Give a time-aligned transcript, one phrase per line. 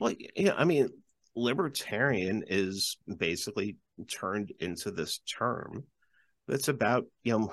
[0.00, 0.88] Well, yeah, I mean,
[1.34, 3.76] libertarian is basically
[4.08, 5.84] turned into this term
[6.48, 7.52] that's about, you know,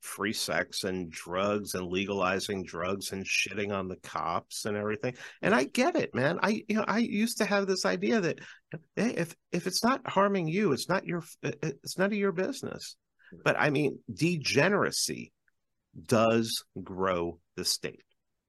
[0.00, 5.14] free sex and drugs and legalizing drugs and shitting on the cops and everything.
[5.42, 6.38] And I get it, man.
[6.42, 8.38] I you know, I used to have this idea that
[8.96, 12.96] hey, if if it's not harming you, it's not your it's none of your business.
[13.44, 15.32] But I mean, degeneracy
[16.06, 18.04] does grow the state.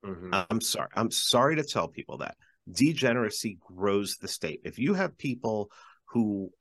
[0.06, 0.34] Mm-hmm.
[0.50, 0.90] I'm sorry.
[0.96, 2.36] I'm sorry to tell people that
[2.70, 4.62] degeneracy grows the state.
[4.64, 5.72] If you have people
[6.06, 6.52] who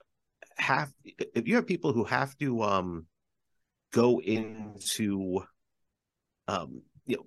[0.56, 3.06] have if you have people who have to um
[3.92, 5.41] go into
[6.48, 7.26] um you know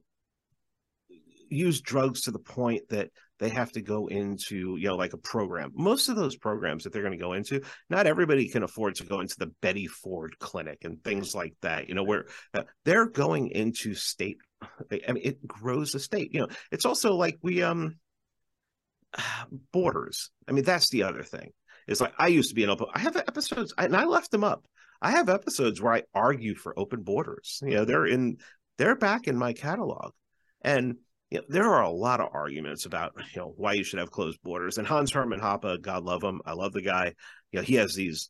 [1.50, 3.09] use drugs to the point that
[3.40, 6.94] they have to go into you know like a program most of those programs that
[6.94, 10.38] they're going to go into not everybody can afford to go into the betty ford
[10.40, 14.38] clinic and things like that you know where uh, they're going into state
[15.08, 17.96] i mean it grows the state you know it's also like we um
[19.72, 20.31] borders.
[20.47, 21.51] I mean, that's the other thing.
[21.88, 22.88] It's like I used to be an open.
[22.94, 24.66] I have episodes, and I left them up.
[25.01, 27.59] I have episodes where I argue for open borders.
[27.62, 28.38] You know, they're in,
[28.78, 30.13] they're back in my catalog,
[30.62, 30.96] and
[31.29, 34.12] you know, there are a lot of arguments about you know why you should have
[34.12, 34.78] closed borders.
[34.78, 37.13] And Hans Hermann Hoppe, God love him, I love the guy.
[37.51, 38.30] You know, he has these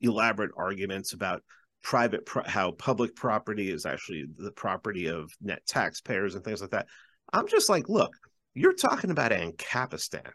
[0.00, 1.42] elaborate arguments about
[1.82, 6.70] private pro- how public property is actually the property of net taxpayers and things like
[6.70, 6.86] that.
[7.32, 8.16] I'm just like, look,
[8.54, 10.30] you're talking about Ancapistan.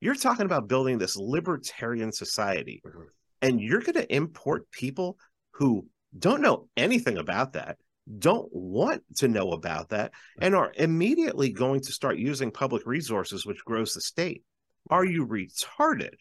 [0.00, 2.82] You're talking about building this libertarian society.
[2.86, 3.02] Mm-hmm.
[3.40, 5.16] And you're going to import people
[5.52, 7.78] who don't know anything about that,
[8.18, 13.46] don't want to know about that, and are immediately going to start using public resources,
[13.46, 14.42] which grows the state.
[14.90, 16.14] Are you retarded?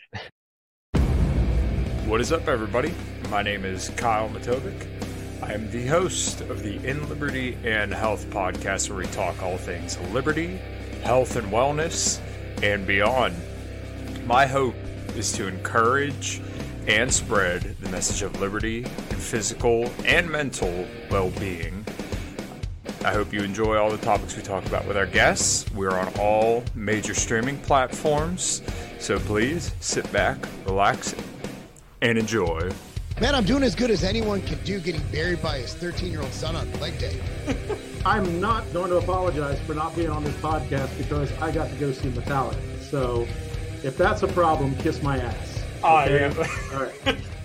[2.06, 2.94] What is up, everybody?
[3.30, 4.88] My name is Kyle Matovik.
[5.44, 9.58] I am the host of the In Liberty and Health podcast, where we talk all
[9.58, 10.60] things liberty
[11.04, 12.20] health and wellness,
[12.64, 13.36] and beyond.
[14.26, 14.76] My hope
[15.16, 16.42] is to encourage
[16.88, 21.86] and spread the message of liberty and physical and mental well being.
[23.04, 25.70] I hope you enjoy all the topics we talk about with our guests.
[25.72, 28.62] We're on all major streaming platforms,
[29.00, 31.16] so please sit back, relax,
[32.02, 32.72] and enjoy.
[33.22, 36.24] Man, I'm doing as good as anyone can do getting buried by his 13 year
[36.24, 37.16] old son on leg day.
[38.06, 41.76] I'm not going to apologize for not being on this podcast because I got to
[41.76, 42.58] go see Metallica.
[42.82, 43.28] So
[43.84, 45.64] if that's a problem, kiss my ass.
[45.84, 46.34] Ah, okay?
[46.74, 47.16] All right.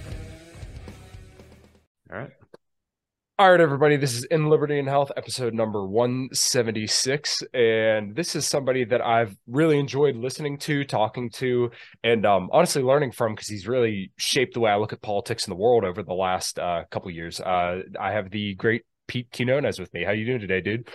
[3.38, 3.98] All right, everybody.
[3.98, 7.42] This is In Liberty and Health, episode number 176.
[7.52, 11.70] And this is somebody that I've really enjoyed listening to, talking to,
[12.02, 15.46] and um, honestly learning from because he's really shaped the way I look at politics
[15.46, 17.38] in the world over the last uh, couple years.
[17.38, 20.02] Uh, I have the great Pete Quinones with me.
[20.02, 20.88] How you doing today, dude?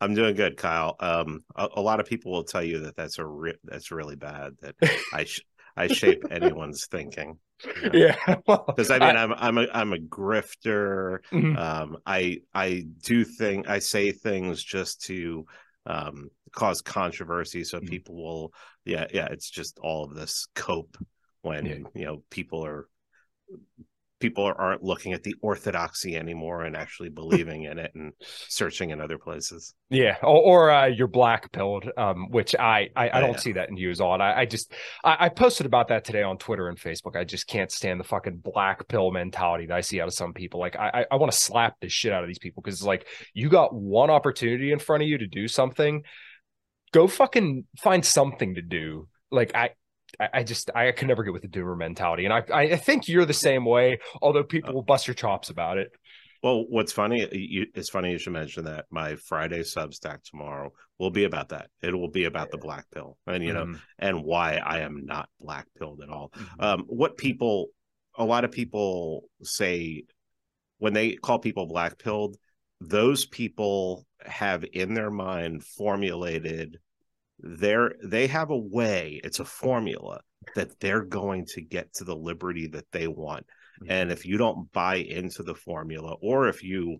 [0.00, 0.94] I'm doing good, Kyle.
[1.00, 4.14] Um, a, a, lot of people will tell you that that's a re- that's really
[4.14, 4.52] bad.
[4.60, 4.76] That
[5.12, 5.42] I sh-
[5.76, 7.40] I shape anyone's thinking.
[7.92, 8.16] Yeah,
[8.46, 11.18] because I mean, I, am I'm a I'm a grifter.
[11.32, 11.56] Mm-hmm.
[11.56, 15.46] Um, I I do thing I say things just to
[15.86, 17.88] um cause controversy, so mm-hmm.
[17.88, 18.52] people will
[18.84, 19.28] yeah yeah.
[19.30, 20.96] It's just all of this cope
[21.42, 21.74] when yeah.
[21.94, 22.88] you know people are
[24.20, 29.00] people aren't looking at the orthodoxy anymore and actually believing in it and searching in
[29.00, 29.74] other places.
[29.88, 33.38] Yeah, or, or uh, you're black pilled, um, which I I, I don't yeah.
[33.38, 34.20] see that in use on.
[34.20, 34.72] I, I just
[35.02, 37.16] I, I, posted about that today on Twitter and Facebook.
[37.16, 40.32] I just can't stand the fucking black pill mentality that I see out of some
[40.32, 40.60] people.
[40.60, 43.06] Like I I, want to slap this shit out of these people because it's like
[43.34, 46.02] you got one opportunity in front of you to do something,
[46.92, 49.08] go fucking find something to do.
[49.30, 49.70] Like I
[50.32, 53.24] I, just I can never get with the doomer mentality, and I I think you're
[53.24, 53.98] the same way.
[54.20, 55.90] Although people will bust your chops about it.
[56.42, 57.28] Well, what's funny?
[57.32, 58.86] You, it's funny you should mention that.
[58.90, 61.68] My Friday Substack tomorrow will be about that.
[61.82, 63.76] It will be about the black pill, and you know, mm-hmm.
[63.98, 66.30] and why I am not black pilled at all.
[66.34, 66.62] Mm-hmm.
[66.62, 67.68] Um, what people,
[68.16, 70.04] a lot of people say
[70.78, 72.36] when they call people black pilled,
[72.80, 76.78] those people have in their mind formulated
[77.42, 80.20] they're they have a way it's a formula
[80.54, 83.46] that they're going to get to the liberty that they want
[83.82, 83.90] mm-hmm.
[83.90, 86.98] and if you don't buy into the formula or if you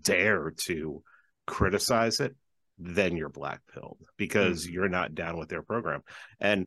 [0.00, 1.02] dare to
[1.46, 2.34] criticize it
[2.78, 4.74] then you're black pilled because mm-hmm.
[4.74, 6.00] you're not down with their program
[6.40, 6.66] and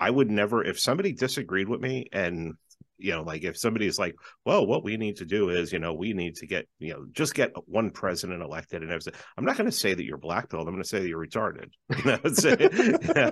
[0.00, 2.54] i would never if somebody disagreed with me and
[3.02, 4.14] you know like if somebody's like
[4.44, 7.04] well what we need to do is you know we need to get you know
[7.12, 10.48] just get one president elected and everything i'm not going to say that you're black
[10.48, 11.70] pilled i'm going to say that you're retarded.
[12.04, 12.44] You know it's,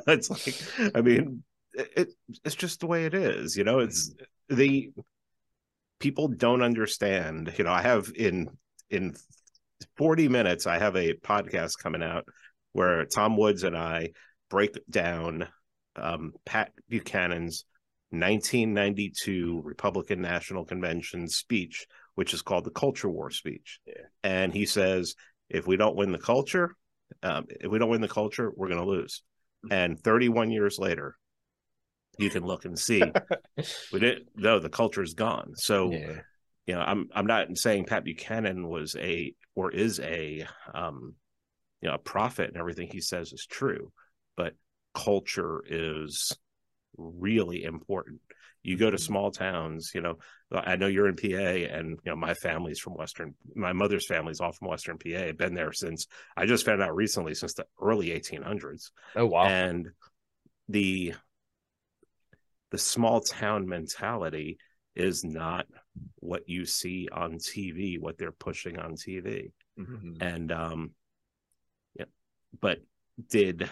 [0.08, 2.12] it's like i mean it,
[2.44, 4.12] it's just the way it is you know it's
[4.48, 4.90] the
[5.98, 8.48] people don't understand you know i have in
[8.90, 9.14] in
[9.96, 12.24] 40 minutes i have a podcast coming out
[12.72, 14.10] where tom woods and i
[14.48, 15.48] break down
[15.96, 17.64] um, pat buchanan's
[18.10, 23.78] 1992 Republican National Convention speech, which is called the Culture War speech.
[23.86, 23.94] Yeah.
[24.24, 25.14] And he says,
[25.48, 26.74] if we don't win the culture,
[27.22, 29.22] um, if we don't win the culture, we're going to lose.
[29.64, 29.72] Mm-hmm.
[29.72, 31.16] And 31 years later,
[32.18, 33.02] you can look and see
[33.92, 34.28] we didn't.
[34.36, 35.52] No, the culture is gone.
[35.54, 36.20] So, yeah.
[36.66, 41.14] you know, I'm I'm not saying Pat Buchanan was a or is a um,
[41.80, 43.92] you know a prophet and everything he says is true,
[44.36, 44.54] but
[44.94, 46.36] culture is
[46.96, 48.20] really important.
[48.62, 49.02] You go to mm-hmm.
[49.02, 50.18] small towns, you know,
[50.52, 54.40] I know you're in PA and, you know, my family's from Western, my mother's family's
[54.40, 55.18] all from Western PA.
[55.18, 56.06] I've been there since,
[56.36, 58.90] I just found out recently, since the early 1800s.
[59.16, 59.44] Oh, wow.
[59.44, 59.88] And
[60.68, 61.14] the,
[62.70, 64.58] the small town mentality
[64.94, 65.66] is not
[66.16, 69.52] what you see on TV, what they're pushing on TV.
[69.78, 70.20] Mm-hmm.
[70.20, 70.90] And, um,
[71.98, 72.04] yeah,
[72.60, 72.78] but
[73.30, 73.68] did,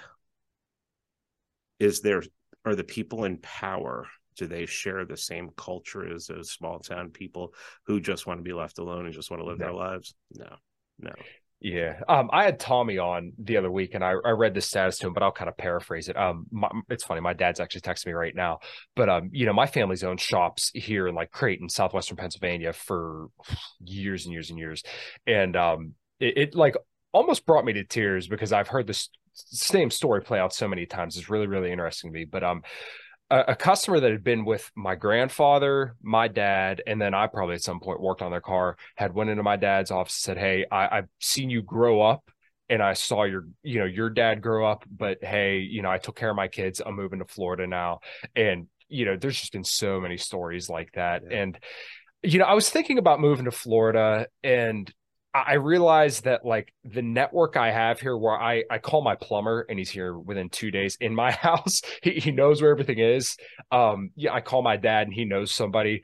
[1.78, 2.22] is there
[2.68, 4.06] are the people in power
[4.36, 7.52] do they share the same culture as those small town people
[7.86, 9.64] who just want to be left alone and just want to live no.
[9.64, 10.14] their lives?
[10.34, 10.56] No
[11.00, 11.12] no.
[11.60, 14.98] Yeah um i had tommy on the other week and i, I read the status
[14.98, 16.16] to him but i'll kind of paraphrase it.
[16.16, 18.60] Um my, it's funny my dad's actually texting me right now
[18.94, 23.26] but um you know my family's owned shops here in like creighton southwestern pennsylvania for
[23.80, 24.84] years and years and years.
[25.26, 26.76] And um it, it like
[27.12, 29.08] almost brought me to tears because i've heard this
[29.46, 31.16] same story play out so many times.
[31.16, 32.24] It's really, really interesting to me.
[32.24, 32.62] But um,
[33.30, 37.54] a, a, customer that had been with my grandfather, my dad, and then I probably
[37.54, 40.64] at some point worked on their car had went into my dad's office said, "Hey,
[40.70, 42.30] I, I've seen you grow up."
[42.70, 45.96] And I saw your, you know, your dad grow up, but hey, you know, I
[45.96, 46.82] took care of my kids.
[46.84, 48.00] I'm moving to Florida now.
[48.36, 51.22] And, you know, there's just been so many stories like that.
[51.30, 51.38] Yeah.
[51.38, 51.58] And,
[52.22, 54.92] you know, I was thinking about moving to Florida and
[55.34, 59.66] I realize that like the network I have here where I, I call my plumber
[59.68, 61.82] and he's here within two days in my house.
[62.02, 63.36] He, he knows where everything is.
[63.70, 66.02] Um, yeah, I call my dad and he knows somebody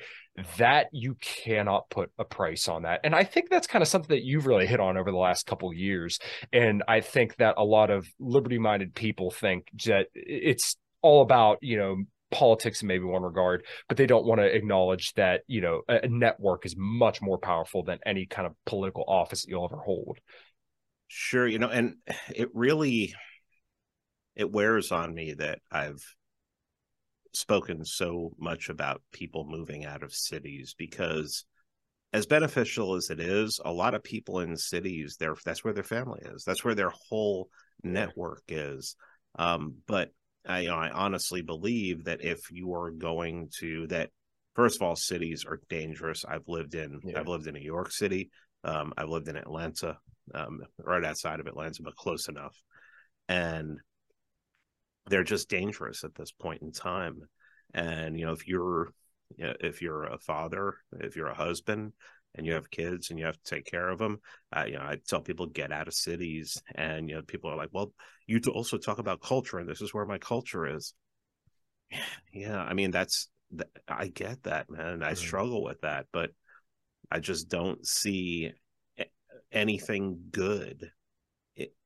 [0.59, 3.01] that you cannot put a price on that.
[3.05, 5.47] And I think that's kind of something that you've really hit on over the last
[5.47, 6.19] couple years.
[6.53, 11.59] And I think that a lot of liberty minded people think that it's all about,
[11.61, 11.97] you know,
[12.35, 16.07] politics in maybe one regard, but they don't want to acknowledge that, you know, a,
[16.09, 20.19] network is much more powerful than any kind of political office that you'll ever hold.
[21.09, 21.47] Sure.
[21.47, 21.97] You know, and
[22.35, 23.15] it really
[24.37, 26.03] it wears on me that I've
[27.33, 31.45] spoken so much about people moving out of cities because
[32.13, 35.83] as beneficial as it is, a lot of people in cities, there that's where their
[35.83, 36.45] family is.
[36.45, 37.49] That's where their whole
[37.83, 38.97] network is.
[39.37, 40.11] Um, but
[40.47, 44.11] I, you know, I honestly believe that if you are going to that,
[44.55, 46.25] first of all, cities are dangerous.
[46.25, 47.21] I've lived in yeah.
[47.21, 48.31] I've lived in New York City.
[48.63, 49.99] Um, I've lived in Atlanta,
[50.35, 52.57] um, right outside of Atlanta, but close enough.
[53.29, 53.79] And
[55.07, 57.21] they're just dangerous at this point in time.
[57.73, 58.89] And you know, if you're
[59.37, 61.93] you know, if you're a father, if you're a husband,
[62.35, 64.19] and you have kids and you have to take care of them.
[64.55, 67.57] Uh, you know, I tell people get out of cities, and you know, people are
[67.57, 67.93] like, "Well,
[68.27, 70.95] you also talk about culture, and this is where my culture is."
[72.33, 73.29] Yeah, I mean that's
[73.87, 75.03] I get that, man.
[75.03, 75.17] I Mhm.
[75.17, 76.33] struggle with that, but
[77.11, 78.53] I just don't see
[79.53, 80.91] anything good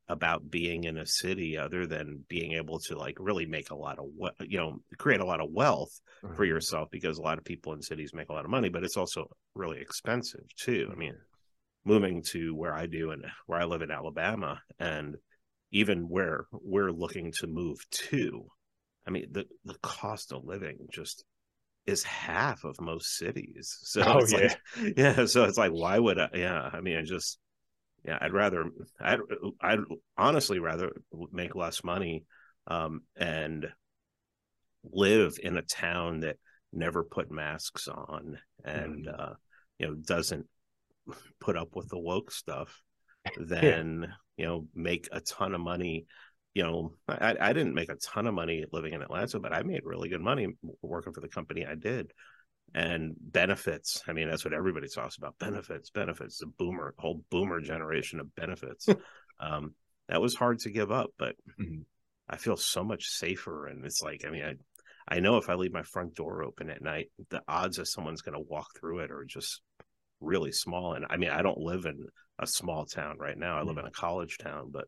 [0.08, 3.98] about being in a city other than being able to like really make a lot
[3.98, 4.06] of
[4.40, 6.00] you know create a lot of wealth
[6.34, 6.46] for Mhm.
[6.46, 8.96] yourself because a lot of people in cities make a lot of money but it's
[8.96, 10.88] also really expensive too.
[10.92, 11.16] I mean
[11.84, 15.16] moving to where i do and where i live in alabama and
[15.70, 18.46] even where we're looking to move to
[19.06, 21.24] i mean the the cost of living just
[21.86, 23.78] is half of most cities.
[23.84, 24.52] So Oh, it's like
[24.96, 27.38] yeah so it's like why would i yeah i mean i just
[28.04, 28.64] yeah i'd rather
[29.00, 29.20] i'd
[29.60, 29.80] i'd
[30.16, 30.92] honestly rather
[31.32, 32.24] make less money
[32.66, 33.66] um and
[34.92, 36.36] live in a town that
[36.72, 39.32] never put masks on and uh
[39.78, 40.46] you know doesn't
[41.40, 42.82] put up with the woke stuff
[43.38, 46.06] than you know make a ton of money.
[46.54, 49.62] You know I, I didn't make a ton of money living in atlanta but i
[49.62, 50.48] made really good money
[50.82, 52.10] working for the company i did
[52.74, 54.02] and benefits.
[54.06, 55.38] I mean that's what everybody talks about.
[55.38, 56.38] Benefits benefits.
[56.38, 58.88] The boomer whole boomer generation of benefits.
[59.40, 59.74] Um
[60.08, 61.84] that was hard to give up but Mhm.
[62.28, 63.66] i feel so much safer.
[63.66, 64.54] And it's like i mean i
[65.16, 68.22] i know if i leave my front door open at night the odds that someone's
[68.22, 69.62] going to walk through it are just
[70.20, 70.94] really small.
[70.94, 72.06] And i mean i don't live in
[72.38, 73.58] a small town right now.
[73.58, 74.86] I live in a college town but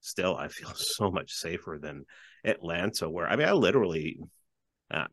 [0.00, 2.04] still i feel so much safer than
[2.44, 4.18] atlanta where i mean i literally
[4.90, 5.06] uh,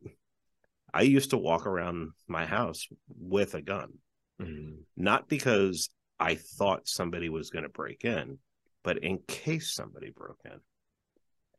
[0.94, 3.94] i used to walk around my house with a gun.
[4.42, 4.84] Mhm.
[4.96, 8.40] not because i thought somebody was going to break in
[8.84, 10.60] but in case somebody broke in.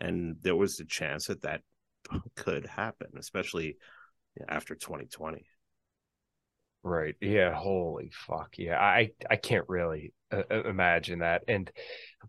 [0.00, 1.60] And there was a chance that that
[2.37, 3.76] could happen especially
[4.49, 5.44] after 2020
[6.82, 7.14] Right.
[7.20, 7.54] Yeah.
[7.54, 8.54] Holy fuck.
[8.56, 8.78] Yeah.
[8.78, 11.42] I I can't really uh, uh, imagine that.
[11.46, 11.70] And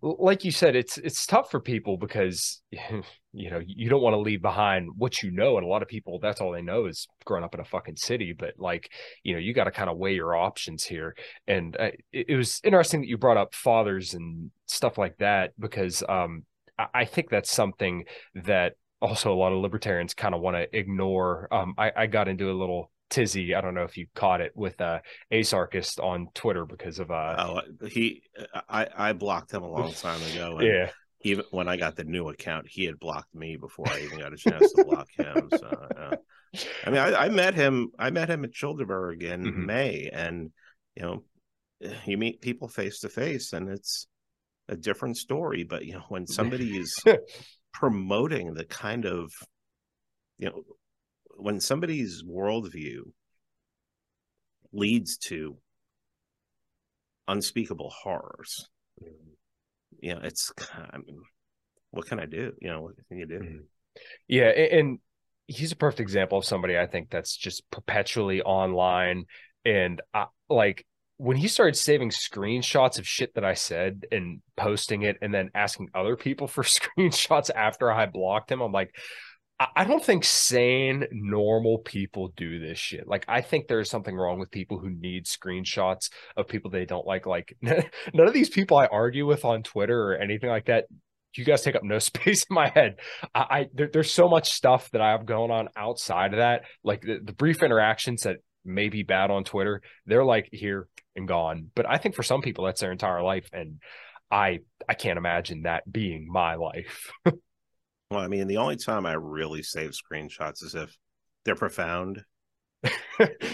[0.01, 2.62] like you said, it's it's tough for people because
[3.34, 5.88] you know you don't want to leave behind what you know, and a lot of
[5.88, 8.34] people that's all they know is growing up in a fucking city.
[8.38, 8.91] But like
[9.24, 11.15] you know, you got to kind of weigh your options here.
[11.48, 15.53] And uh, it, it was interesting that you brought up fathers and stuff like that
[15.58, 16.43] because um
[16.77, 18.03] I, I think that's something
[18.36, 21.48] that also a lot of libertarians kind of want to ignore.
[21.51, 23.53] Um, I, I got into a little tizzy.
[23.53, 25.00] I don't know if you caught it with uh,
[25.32, 28.24] Asarchist on Twitter because of uh, oh he
[28.70, 30.89] i i blocked him a long time ago and yeah,
[31.24, 34.34] even when i got the new account he had blocked me before i even got
[34.34, 36.15] a chance to block him so uh,
[36.86, 39.65] i mean I, I met him i met him at childerberg in Mhm.
[39.65, 40.51] may and
[40.96, 41.24] you know
[42.06, 44.08] you meet people face to face and it's
[44.70, 46.98] a different story but you know when somebody is
[47.74, 49.32] promoting the kind of
[50.38, 50.63] you know
[51.38, 53.12] when somebody's worldview
[54.74, 55.58] leads to
[57.28, 58.70] unspeakable horrors
[60.00, 61.22] you know it's i mean
[61.92, 62.54] what can i do?
[62.62, 63.40] You know what can you do?
[63.40, 63.60] Mhm.
[64.28, 65.00] yeah, and
[65.48, 69.26] he's a perfect example of somebody I think that's just perpetually online.
[69.66, 70.86] And I, like
[71.18, 75.52] when he started saving screenshots of shit that I said and posting it and then
[75.54, 78.96] asking other people for screenshots after I blocked him, I'm like,
[79.75, 83.08] I don't think sane, normal people do this shit.
[83.08, 87.06] Like, I think there's something wrong with people who need screenshots of people they don't
[87.06, 87.25] like.
[87.25, 87.84] Like, none
[88.27, 90.86] of these people I argue with on Twitter or anything like that.
[91.36, 92.98] You guys take up no space in my head.
[93.36, 96.63] I, I there, there's so much stuff that I have going on outside of that.
[96.84, 101.27] Like the, the brief interactions that may be bad on Twitter, they're like here and
[101.27, 101.72] gone.
[101.75, 103.80] But I think for some people that's their entire life, and
[104.30, 107.12] I I can't imagine that being my life.
[108.12, 110.96] well i mean the only time i really save screenshots is if
[111.46, 112.24] they're profound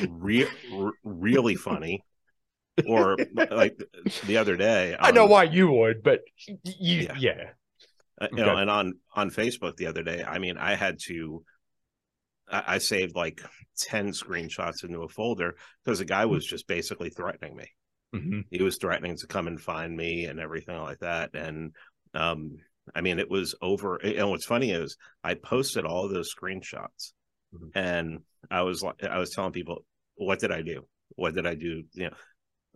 [0.10, 2.02] re- re- really funny
[2.86, 3.18] or
[3.50, 3.78] like
[4.26, 6.22] the other day I know why you would, but
[6.64, 7.16] you, Yeah.
[7.18, 7.44] yeah.
[8.20, 11.44] Uh, you know, and on on Facebook the other day, I mean, I had to,
[12.50, 13.42] I, I saved like
[13.78, 17.66] ten screenshots into a folder because the guy was just basically threatening me.
[18.16, 18.46] Mhm.
[18.52, 21.32] He was threatening to come and find me and everything like that.
[21.36, 21.74] And
[22.14, 22.58] um,
[22.96, 23.98] I mean, it was over.
[23.98, 27.14] And what's funny is I posted all those screenshots,
[27.54, 27.72] Mhm.
[27.76, 28.20] and
[28.52, 30.88] I was like, I was telling people, what did I do?
[31.16, 31.84] What did I do?
[31.94, 32.16] You know.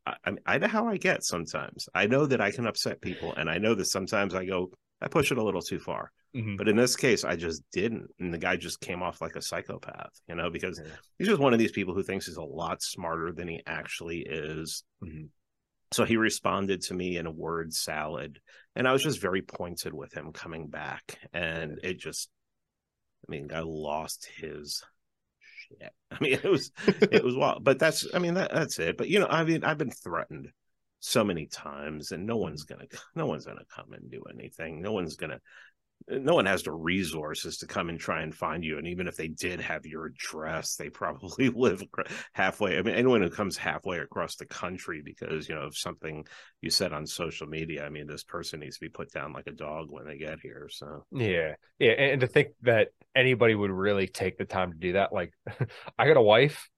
[0.06, 0.16] I,
[0.48, 1.88] I know how I get sometimes.
[1.94, 5.08] I know that I can upset people, and I know that sometimes I go, I
[5.08, 6.12] push it a little too far.
[6.36, 6.58] Mhm.
[6.58, 8.10] But in this case, I just didn't.
[8.20, 10.92] And the guy just came off like a psychopath, you know, because Yeah.
[11.20, 14.22] he's just one of these people who thinks he's a lot smarter than he actually
[14.22, 14.84] is.
[15.04, 15.30] Mhm.
[15.92, 18.40] So he responded to me in a word salad.
[18.76, 21.20] And I was just very pointed with him coming back.
[21.34, 22.30] And it just,
[23.28, 24.84] I mean, I lost his
[25.40, 25.92] shit.
[26.12, 27.64] I mean, it was, it was wild.
[27.64, 28.98] But that's, I mean, that, that's it.
[28.98, 30.52] But, you know, I mean, I've been threatened
[31.02, 32.76] so many times and no one's mm-hmm.
[32.76, 35.40] gonna no one's gonna come and do anything no one's gonna
[36.20, 38.78] no one has the resources to come and try and find you.
[38.78, 41.84] And even if they did have your address, they probably live
[42.34, 42.78] halfway.
[42.78, 46.26] I mean, anyone who comes halfway across the country because, you know, of something
[46.62, 49.48] you said on social media, I mean, this person needs to be put down like
[49.48, 50.68] a dog when they get here.
[50.72, 51.56] So, yeah.
[51.80, 51.92] Yeah.
[51.92, 55.34] And to think that anybody would really take the time to do that, like,
[55.98, 56.70] I got a wife,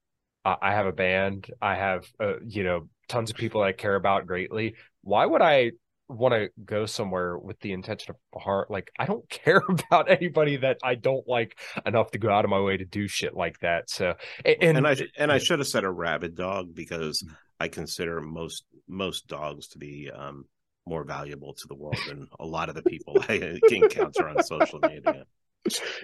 [0.44, 4.26] I have a band, I have, uh, you know, tons of people I care about
[4.26, 4.74] greatly.
[5.02, 5.72] Why would I
[6.08, 10.56] want to go somewhere with the intention of heart like i don't care about anybody
[10.56, 13.58] that i don't like enough to go out of my way to do shit like
[13.60, 17.34] that so and and i and i should have said a rabid dog because mm.
[17.60, 20.44] i consider most most dogs to be um
[20.86, 24.80] more valuable to the world than a lot of the people i encounter on social
[24.80, 25.24] media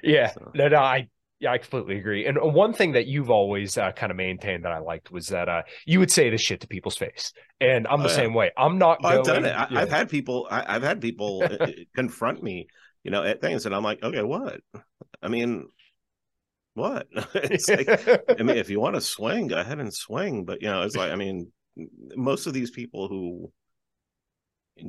[0.02, 0.50] yeah so.
[0.54, 1.06] no, no i
[1.40, 2.26] yeah, I completely agree.
[2.26, 5.48] And one thing that you've always uh, kind of maintained that I liked was that
[5.48, 8.16] uh, you would say this shit to people's face, and I'm the oh, yeah.
[8.16, 8.50] same way.
[8.58, 9.02] I'm not.
[9.02, 9.56] I've done it.
[9.56, 10.46] I, have had people.
[10.50, 12.68] I, have had people uh, confront me,
[13.04, 14.60] you know, at things, and I'm like, okay, what?
[15.22, 15.68] I mean,
[16.74, 17.06] what?
[17.34, 17.88] it's like,
[18.38, 20.44] I mean, if you want to swing, go ahead and swing.
[20.44, 21.50] But you know, it's like, I mean,
[22.16, 23.50] most of these people who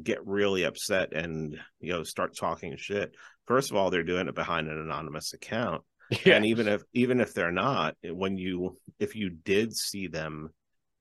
[0.04, 3.16] get really upset and you know start talking shit.
[3.48, 5.84] First of all, they're doing it behind an anonymous account
[6.26, 6.36] yeah.
[6.36, 10.50] and even if even if they're not when you if you did see them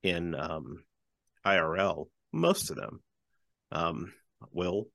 [0.03, 0.83] in um
[1.45, 3.01] irl most of them
[3.71, 4.13] um
[4.51, 4.87] will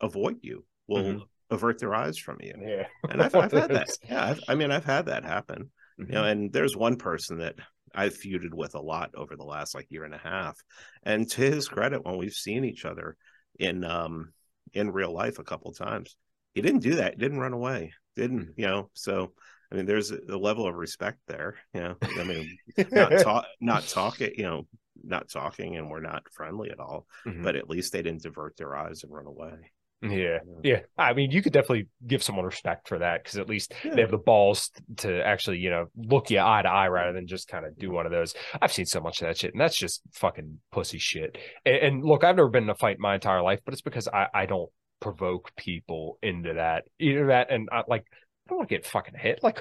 [0.00, 1.22] avoid you will mm-hmm.
[1.50, 4.70] avert their eyes from you yeah and i've, I've had that yeah I've, i mean
[4.70, 5.70] i've had that happen
[6.00, 6.10] mm-hmm.
[6.10, 6.30] you know mm-hmm.
[6.30, 7.56] and there's one person that
[7.94, 10.56] I've feuded with a lot over the last like year and a half.
[11.02, 13.16] And to his credit, when we've seen each other
[13.58, 14.32] in um
[14.72, 16.14] in real life a couple times,
[16.54, 17.14] he didn't do that.
[17.14, 17.92] He didn't run away.
[18.16, 18.60] Didn't mm-hmm.
[18.60, 18.90] you know?
[18.92, 19.32] So
[19.70, 21.56] I mean, there's a, level of respect there.
[21.74, 22.58] You know, I mean,
[22.90, 24.66] not talk, not talking, you know,
[25.04, 27.06] not talking, and we're not friendly at all.
[27.26, 27.44] Mm-hmm.
[27.44, 29.52] But at least they didn't divert their eyes and run away.
[30.00, 30.80] Yeah, yeah.
[30.96, 33.94] I mean, you could definitely give someone respect for that because at least yeah.
[33.94, 37.26] they have the balls to actually, you know, look you eye to eye rather than
[37.26, 38.34] just kind of do one of those.
[38.62, 41.36] I've seen so much of that shit, and that's just fucking pussy shit.
[41.66, 44.06] And, and look, I've never been in a fight my entire life, but it's because
[44.06, 44.70] I, I don't
[45.00, 46.84] provoke people into that.
[47.00, 48.04] Either that, and I, like
[48.48, 49.42] I don't want to get fucking hit.
[49.42, 49.60] Like,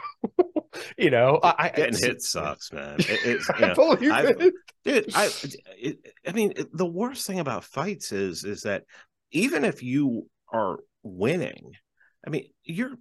[0.97, 2.95] you know, I, getting I, hit sucks, man.
[2.99, 4.33] It, it's, you know, I,
[4.85, 5.29] dude, I,
[5.77, 8.85] it, I mean, the worst thing about fights is, is that
[9.31, 11.73] even if you are winning,
[12.25, 12.93] I mean, you're,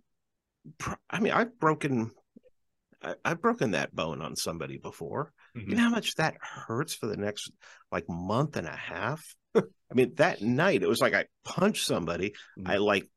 [1.09, 2.11] I mean, I've broken,
[3.01, 5.33] I, have broken that bone on somebody before.
[5.57, 5.71] Mm-hmm.
[5.71, 7.53] You know how much that hurts for the next
[7.93, 9.37] like month and a half.
[9.55, 9.63] I
[9.95, 12.31] mean, that night it was like I punched somebody.
[12.59, 12.73] Mm-hmm.
[12.73, 13.09] I like,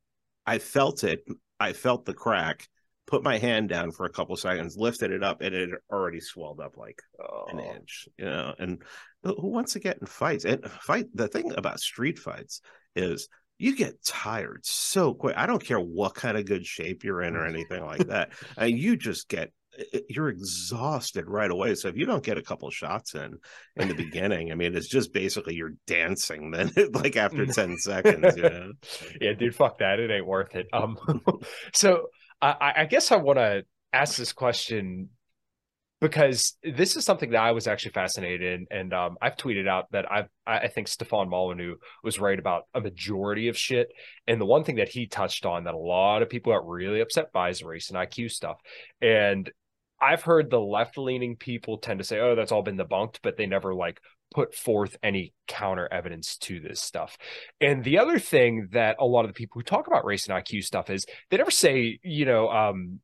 [0.46, 1.24] I felt it
[1.60, 2.66] I felt the crack,
[3.06, 6.60] put my hand down for a couple seconds, lifted it up, and it already swelled
[6.60, 7.44] up like oh.
[7.48, 8.08] an inch.
[8.18, 8.82] You know, and
[9.22, 10.44] who wants to get in fights?
[10.44, 11.06] And fight.
[11.14, 12.62] The thing about street fights
[12.96, 15.36] is you get tired so quick.
[15.36, 17.50] I don't care what kind of good shape you're in or mm.
[17.50, 18.30] anything like that.
[18.56, 19.52] and you just get
[20.08, 21.74] you're exhausted right away.
[21.74, 23.38] So if you don't get a couple shots in
[23.76, 26.50] in the beginning, I mean, it's just basically you're dancing.
[26.50, 28.72] Then like after ten seconds, you know?
[29.20, 30.00] yeah, dude, fuck that.
[30.00, 30.66] It ain't worth it.
[30.72, 30.98] Um,
[31.72, 32.06] so
[32.42, 35.10] I, I guess I want to ask this question
[36.00, 39.92] because this is something that I was actually fascinated in, and um, I've tweeted out
[39.92, 43.88] that I've I think Stefan Molyneux was right about a majority of shit,
[44.26, 47.00] and the one thing that he touched on that a lot of people got really
[47.00, 48.58] upset by is race and IQ stuff,
[49.00, 49.50] and
[50.00, 53.36] I've heard the left leaning people tend to say, "Oh, that's all been debunked," but
[53.36, 54.00] they never like
[54.34, 57.18] put forth any counter evidence to this stuff.
[57.60, 60.34] And the other thing that a lot of the people who talk about race and
[60.34, 63.00] IQ stuff is they never say, you know, um,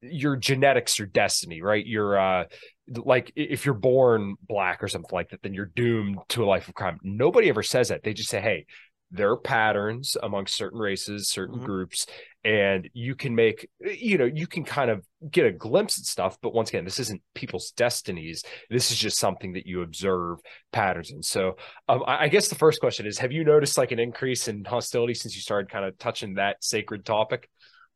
[0.00, 1.84] your genetics or destiny, right?
[1.84, 2.44] You're uh
[2.88, 6.68] like if you're born black or something like that, then you're doomed to a life
[6.68, 6.98] of crime.
[7.02, 8.02] Nobody ever says that.
[8.02, 8.66] They just say, hey,
[9.10, 11.64] there are patterns among certain races, certain mm-hmm.
[11.64, 12.06] groups,
[12.44, 16.38] and you can make, you know, you can kind of get a glimpse at stuff.
[16.42, 18.44] But once again, this isn't people's destinies.
[18.70, 20.38] This is just something that you observe
[20.72, 21.22] patterns in.
[21.22, 21.56] So
[21.88, 24.64] um, I, I guess the first question is Have you noticed like an increase in
[24.64, 27.48] hostility since you started kind of touching that sacred topic?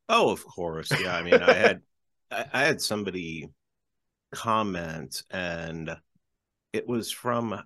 [0.09, 0.91] Oh, of course.
[0.99, 1.17] Yeah.
[1.17, 1.81] I mean, I had
[2.31, 3.49] I, I had somebody
[4.33, 5.95] comment, and
[6.73, 7.63] it was from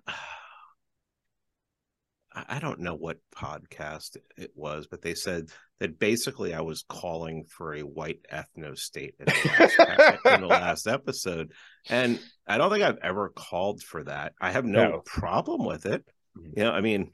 [2.47, 7.45] I don't know what podcast it was, but they said that basically I was calling
[7.45, 11.51] for a white ethno state in the, last, in the last episode.
[11.89, 14.33] And I don't think I've ever called for that.
[14.41, 15.01] I have no, no.
[15.05, 16.05] problem with it.
[16.37, 16.59] Mm-hmm.
[16.59, 17.11] You know, I mean,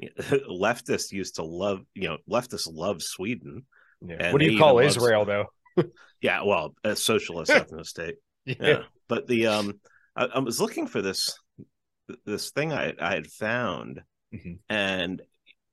[0.02, 3.64] leftists used to love, you know, leftists love Sweden.
[4.00, 4.32] Yeah.
[4.32, 5.46] What do you call Israel, though?
[6.20, 8.16] yeah, well, a socialist ethno state.
[8.44, 8.54] Yeah.
[8.60, 8.82] yeah.
[9.08, 9.80] But the um
[10.16, 11.38] I, I, was looking for this
[12.24, 14.54] this thing I I had found mm-hmm.
[14.68, 15.22] and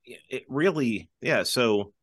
[0.06, 1.94] it really yeah, so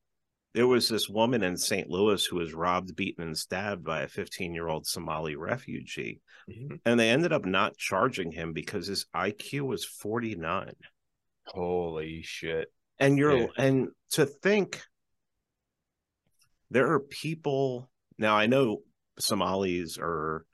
[0.55, 1.89] there was this woman in St.
[1.89, 6.21] Louis who was robbed, beaten, and stabbed by a 15 year old Somali refugee.
[6.51, 6.77] Mm-hmm.
[6.85, 10.73] And they ended up not charging him because his IQ was 49.
[11.47, 12.73] Holy shit.
[12.99, 13.47] And you're, Yeah.
[13.59, 14.83] and to think
[16.71, 18.83] there are people now, I know
[19.19, 20.45] Somalis are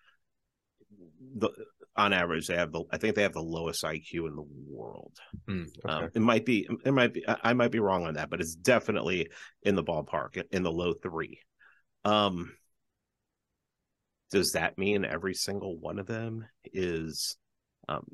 [1.37, 1.51] the,
[1.97, 5.17] on average, they have the, I think they have the lowest IQ in the world.
[5.49, 8.31] Mm, Um, it might be, it might be, I I might be wrong on that,
[8.31, 9.29] but it's definitely
[9.63, 11.41] in the ballpark in the low three.
[12.05, 12.53] Um,
[14.31, 17.37] does that mean every single one of them is,
[17.89, 18.05] um,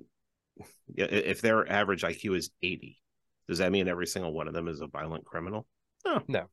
[0.95, 3.01] if their average IQ is 80,
[3.49, 5.67] does that mean every single one of them is a violent criminal?
[6.05, 6.23] No.
[6.29, 6.47] No.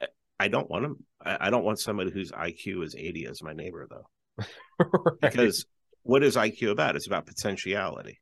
[0.00, 0.06] I-
[0.38, 1.04] I don't want them.
[1.24, 4.44] I I don't want somebody whose IQ is 80 as my neighbor, though,
[4.78, 5.20] Right.
[5.32, 5.64] because
[6.06, 6.96] what is IQ about?
[6.96, 8.20] It's about potentiality.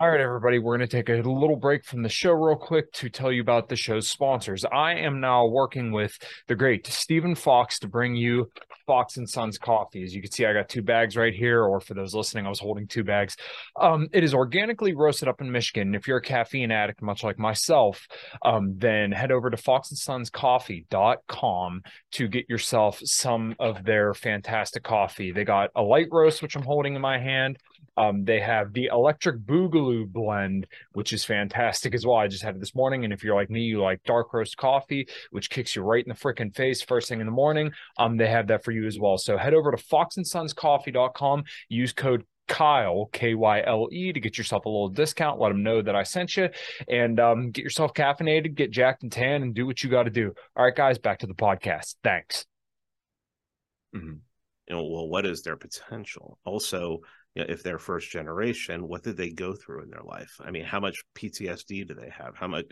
[0.00, 2.92] All right, everybody, we're going to take a little break from the show real quick
[2.92, 4.64] to tell you about the show's sponsors.
[4.64, 8.48] I am now working with the great Stephen Fox to bring you
[8.86, 10.04] Fox and Sons coffee.
[10.04, 12.48] As you can see, I got two bags right here, or for those listening, I
[12.48, 13.36] was holding two bags.
[13.74, 15.96] Um, it is organically roasted up in Michigan.
[15.96, 18.06] If you're a caffeine addict, much like myself,
[18.44, 21.82] um, then head over to foxandsonscoffee.com
[22.12, 25.32] to get yourself some of their fantastic coffee.
[25.32, 27.58] They got a light roast, which I'm holding in my hand.
[27.98, 32.16] Um, they have the electric boogaloo blend, which is fantastic as well.
[32.16, 33.02] I just had it this morning.
[33.04, 36.08] And if you're like me, you like dark roast coffee, which kicks you right in
[36.08, 37.72] the freaking face first thing in the morning.
[37.98, 39.18] Um, they have that for you as well.
[39.18, 44.64] So head over to foxandsonscoffee.com, use code Kyle, K Y L E, to get yourself
[44.64, 45.40] a little discount.
[45.40, 46.48] Let them know that I sent you
[46.88, 50.10] and um, get yourself caffeinated, get jacked and tan, and do what you got to
[50.10, 50.32] do.
[50.56, 51.96] All right, guys, back to the podcast.
[52.02, 52.46] Thanks.
[54.68, 57.00] you know well what is their potential also
[57.38, 60.34] you know, if they're first generation what did they go through in their life?
[60.40, 62.34] I mean how much ptsd do they have?
[62.36, 62.66] How much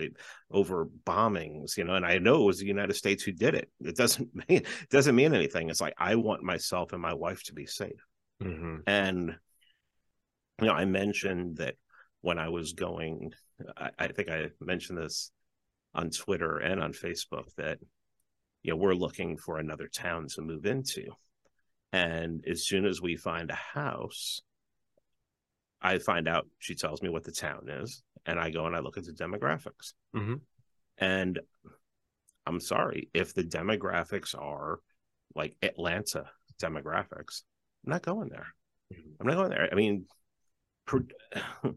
[0.50, 3.70] over bombings you know and i know it was the united states who did it.
[3.80, 5.70] It doesn't mean it doesn't mean anything.
[5.70, 8.04] It's like i want myself and my wife to be safe.
[8.42, 8.80] Mm-hmm.
[8.86, 9.34] and
[10.60, 11.76] you know i mentioned that
[12.20, 13.32] when i was going
[13.78, 15.30] I, I think i mentioned this
[15.94, 17.78] on twitter and on facebook that
[18.66, 21.04] you know we're looking for another town to move into.
[21.92, 24.42] And as soon as we find a house
[25.82, 28.80] i find out she tells me what the town is and i go and i
[28.80, 30.40] look at the demographics Mhm.
[30.98, 31.40] and
[32.46, 34.80] i'm sorry if the demographics are
[35.34, 36.24] like atlanta
[36.60, 37.42] demographics
[37.84, 38.54] i'm not going there
[38.92, 40.06] i'm not going there i mean
[40.86, 41.00] pre-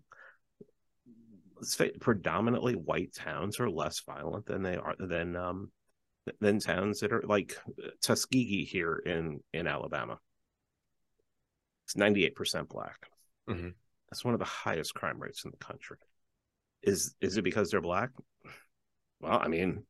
[1.56, 5.72] let's say predominantly white towns are less violent than they are than um
[6.40, 7.58] than towns that are like
[8.02, 10.20] Tuskegee here in in Alabama.
[11.86, 13.10] It's 98% black.
[13.50, 13.74] Mhm.
[14.10, 15.98] That's one of the highest crime rates in the country.
[16.82, 18.10] Is is it because they're black?
[19.20, 19.84] Well, I mean,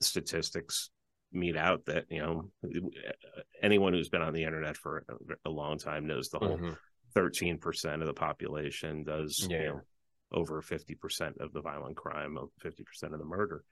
[0.00, 0.90] statistics
[1.32, 2.50] meet out that, you know,
[3.62, 5.04] anyone who's been on the internet for
[5.44, 6.76] a, long time knows the whole Mhm.
[7.14, 9.58] 13% of the population does Yeah.
[9.58, 9.80] you know
[10.32, 13.64] over 50% of the violent crime of 50% of the murder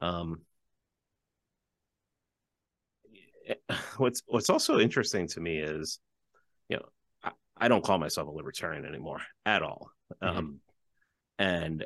[0.00, 0.44] um
[3.96, 5.98] what's what's also interesting to me is
[6.68, 6.88] you know
[7.56, 9.88] I, don't call myself a libertarian anymore at all
[10.20, 10.60] um
[11.38, 11.84] and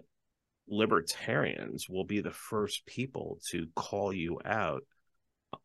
[0.68, 4.82] libertarians will be the first people to call you out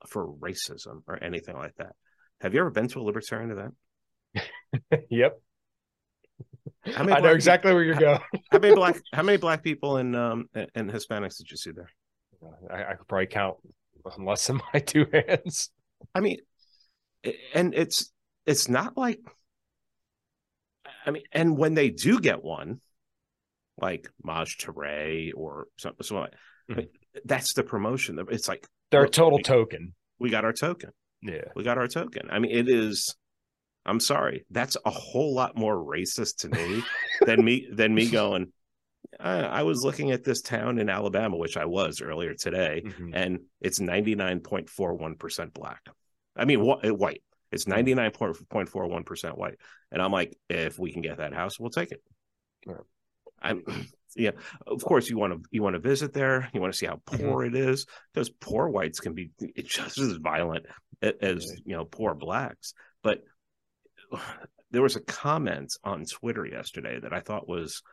[0.07, 1.93] for racism or anything like that
[2.41, 3.75] have you ever been to a libertarian event
[5.09, 5.39] Yep.
[6.93, 8.19] How many I know exactly where you're going.
[8.51, 11.89] How many black how many black people and um and Hispanics did you see there?
[12.69, 13.57] I, I could probably count
[14.05, 15.69] on less than my two hands.
[16.13, 16.37] I mean,
[17.53, 18.11] and it's
[18.45, 19.19] it's not like
[21.05, 22.79] I mean, and when they do get one,
[23.79, 26.33] like Maj Toure or something, so like,
[26.69, 26.89] Mhm.
[27.25, 28.19] that's the promotion.
[28.31, 29.93] It's like They're a total we- token.
[30.19, 30.91] we got our token.
[31.21, 31.45] Yeah.
[31.55, 32.29] We got our token.
[32.29, 33.15] I mean, it is.
[33.85, 36.83] I'm sorry, that's a whole lot more racist to me
[37.25, 38.53] than me than me going.
[39.19, 43.11] I, I was looking at this town in Alabama, which I was earlier today, Mhm.
[43.13, 45.81] and it's 99.41% black.
[46.35, 47.23] I mean, wh- uh, white.
[47.53, 49.55] It's 99.41% white.
[49.91, 52.01] And I'm like, if we can get that house, we'll take it.
[52.65, 52.79] Right.
[53.41, 53.63] I'm,
[54.15, 54.31] yeah,
[54.65, 56.49] of course you want to you want to visit there.
[56.53, 59.31] You want to see how poor it is because poor whites can be
[59.63, 60.65] just as violent
[61.01, 62.73] as you know poor blacks.
[63.03, 63.23] But
[64.71, 67.83] there was a comment on Twitter yesterday that I thought was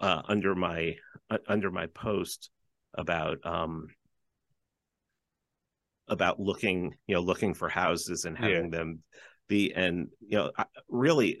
[0.00, 0.96] uh, under my
[1.28, 2.48] uh, under my post
[2.94, 3.88] about um
[6.08, 9.02] about looking you know looking for houses and having them
[9.48, 10.50] be and you know
[10.88, 11.40] really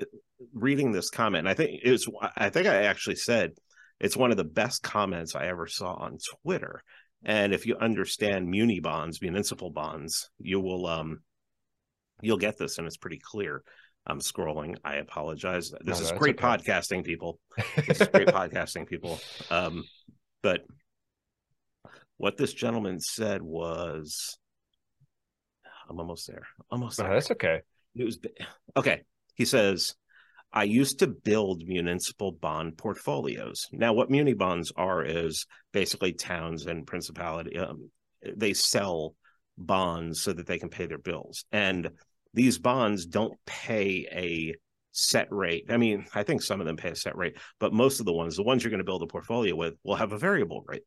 [0.54, 3.50] reading this comment i think it's i think i actually said
[4.00, 6.82] it's one of the best comments i ever saw on twitter
[7.24, 11.18] And if you understand muni bonds, municipal bonds, you will um
[12.22, 13.62] you'll get this and it's pretty clear.
[14.06, 14.76] I'm scrolling.
[14.84, 15.72] I apologize.
[15.84, 16.46] This No, is great okay.
[16.46, 17.40] podcasting, people.
[17.88, 19.18] This is great podcasting, people.
[19.50, 19.82] Um,
[20.42, 20.60] but
[22.16, 24.38] what this gentleman said was,
[25.88, 26.42] I'm almost there.
[26.70, 27.14] Almost No, there.
[27.14, 27.60] that's okay.
[27.94, 28.18] It was
[28.76, 29.02] okay.
[29.34, 29.94] He says,
[30.52, 33.66] I used to build municipal bond portfolios.
[33.72, 37.58] Now, what muni bonds are is basically towns and principality.
[37.58, 37.90] Um,
[38.36, 39.14] they sell
[39.56, 41.90] bonds so that they can pay their bills, and
[42.34, 44.54] these bonds don't pay a
[44.92, 45.66] set rate.
[45.68, 48.12] I mean, I think some of them pay a set rate, but most of the
[48.12, 50.82] ones, the ones you're going to build a portfolio with, will have a variable rate.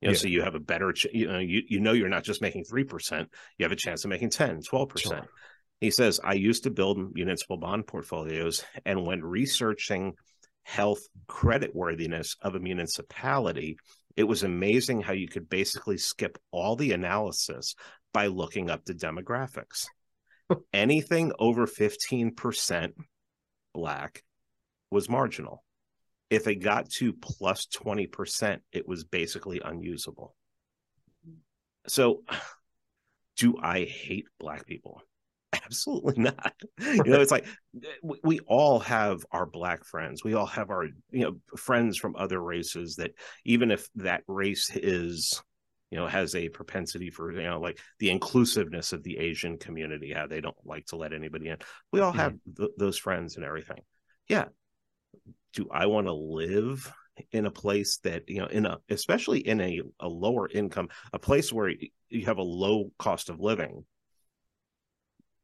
[0.00, 0.18] You know, Yeah.
[0.18, 2.64] so you have a better, ch- you know, you, you know, you're not just making
[2.64, 3.26] 3%,
[3.58, 4.98] you have a chance of making 10, 12%.
[4.98, 5.26] Sure.
[5.80, 10.14] He says, I used to build municipal bond portfolios, and when researching
[10.62, 13.76] health creditworthiness of a municipality,
[14.16, 17.74] it was amazing how you could basically skip all the analysis
[18.12, 19.86] by looking up the demographics.
[20.72, 22.92] Anything over 15%
[23.74, 24.22] black
[24.90, 25.62] was marginal.
[26.30, 30.34] If it got to plus 20%, it was basically unusable.
[31.88, 32.22] So,
[33.36, 35.02] do I hate black people?
[35.64, 36.54] Absolutely not.
[36.80, 37.46] You know, it's like
[38.02, 40.24] we, we all have our black friends.
[40.24, 43.12] We all have our, you know, friends from other races that
[43.44, 45.40] even if that race is,
[45.90, 50.12] you know, has a propensity for, you know, like the inclusiveness of the Asian community,
[50.12, 51.58] how they don't like to let anybody in.
[51.92, 52.20] We all mm-hmm.
[52.20, 53.80] have th- those friends and everything.
[54.28, 54.46] Yeah.
[55.52, 56.92] Do I want to live
[57.32, 61.18] in a place that, you know, in a, especially in a, a lower income, a
[61.18, 61.72] place where
[62.08, 63.84] you have a low cost of living?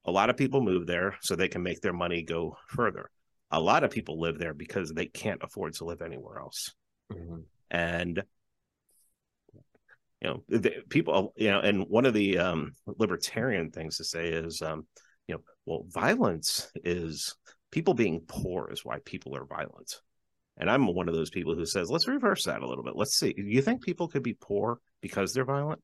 [0.05, 3.11] a lot of people move there so they can make their money go further.
[3.51, 6.75] A lot of people live there because they can't afford to live anywhere else.
[7.13, 7.45] Mhm.
[7.71, 8.23] And
[10.21, 14.29] you know, the, people, you know, and one of the um, libertarian things to say
[14.29, 14.87] is, um,
[15.27, 17.37] you know, well, violence is
[17.73, 20.01] people being poor is why people are violent.
[20.57, 22.95] And I'm one of those people who says, let's reverse that a little bit.
[22.95, 23.35] Let's see.
[23.37, 25.81] You think people could be poor because they're violent?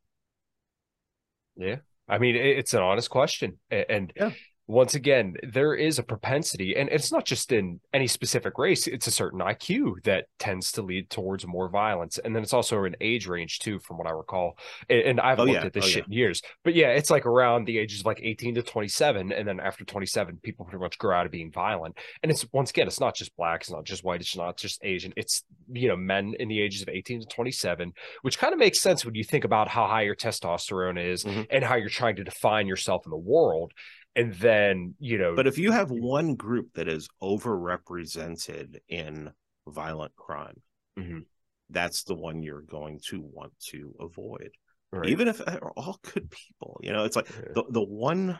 [1.56, 1.76] Yeah.
[2.06, 3.58] I mean, it's an honest question.
[3.70, 4.30] And Yeah.
[4.68, 9.06] Once again, there is a propensity, and it's not just in any specific race, it's
[9.06, 12.18] a certain IQ that tends to lead towards more violence.
[12.18, 14.58] And then it's also an age range, too, from what I recall.
[14.90, 15.64] And I've Oh, looked yeah.
[15.64, 16.42] at this Oh, shit in years.
[16.64, 19.32] But yeah, it's like around the ages of like 18 to 27.
[19.32, 21.96] And then after 27, people pretty much grow out of being violent.
[22.22, 24.84] And it's once again, it's not just black, it's not just white, it's not just
[24.84, 25.14] Asian.
[25.16, 28.82] It's, you know, men in the ages of 18 to 27, which kind of makes
[28.82, 31.46] sense when you think about how high your testosterone is Mhm.
[31.48, 33.72] and how you're trying to define yourself in the world.
[34.18, 39.32] And then, you know, But if you have one group that is overrepresented in
[39.68, 40.60] violent crime,
[40.98, 41.24] Mhm.
[41.70, 44.50] that's the one you're going to want to avoid.
[44.90, 46.80] right, Even if they're all good people.
[46.82, 47.52] You know, it's like Yeah.
[47.54, 48.38] the, the one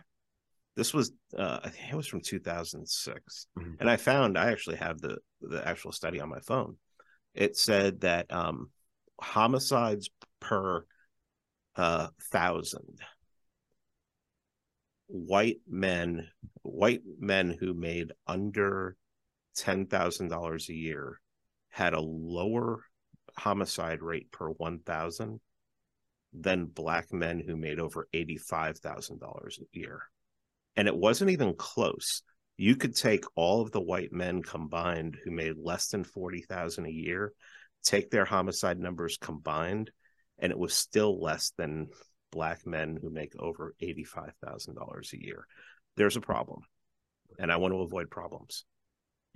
[0.75, 3.47] this was uh I think it was from 2006.
[3.57, 3.77] Mhm.
[3.81, 6.77] And I found I actually have the the actual study on my phone.
[7.35, 8.71] It said that um
[9.21, 10.11] homicides
[10.41, 10.85] per
[11.77, 13.01] uh thousand
[15.09, 16.29] white men
[16.63, 18.97] white men who made under
[19.57, 21.21] ten thousand dollars a year
[21.71, 22.85] had a lower
[23.37, 25.41] homicide rate per one thousand
[26.33, 30.03] than black men who made over eighty five thousand dollars a year,
[30.77, 32.23] and it wasn't even close.
[32.59, 36.87] You could take all of the white men combined who made less than forty thousand
[36.87, 37.33] a year,
[37.83, 39.91] take their homicide numbers combined,
[40.39, 41.89] and it was still less than
[42.31, 45.47] black men who make over $85,000 a year.
[45.97, 46.63] There's a problem,
[47.39, 48.65] and I want to avoid problems.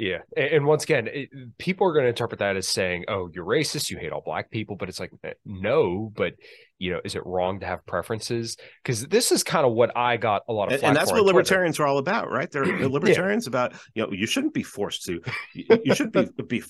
[0.03, 0.19] Yeah.
[0.37, 3.89] And, once again, it, people are going to interpret that as saying, oh, you're racist,
[3.89, 4.75] you hate all black people.
[4.75, 6.35] But it's like, eh, no, but,
[6.79, 8.57] you know, is it wrong to have preferences?
[8.83, 11.21] Because this is kind of what I got a lot of And, and that's what
[11.21, 11.27] Twitter.
[11.37, 12.51] libertarians are all about, right?
[12.51, 15.21] They're, libertarians about you know you shouldn't be forced to,
[15.55, 16.63] you, you shouldn't be be,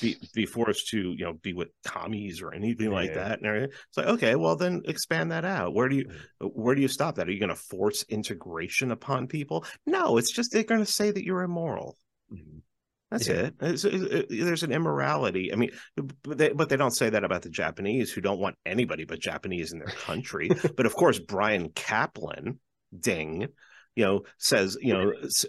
[0.00, 3.38] be be forced to you know be with commies or anything like that.
[3.38, 3.70] And everything.
[3.88, 5.74] it's like okay, well then expand that out.
[5.74, 7.26] Where do you where do you stop that?
[7.26, 9.64] Are you going to force integration upon people?
[9.86, 11.96] No, it's just they're going to say that you're immoral.
[12.32, 12.60] Mhm.
[13.10, 13.34] That's Yeah.
[13.34, 13.54] it.
[13.60, 15.52] It's- it- it- There's an immorality.
[15.52, 15.70] I mean,
[16.22, 19.20] but they, but they don't say that about the Japanese, who don't want anybody but
[19.20, 20.48] Japanese in their country.
[20.76, 22.58] but of course, Bryan Caplan,
[22.98, 23.48] ding,
[23.94, 25.46] you know, says you know s-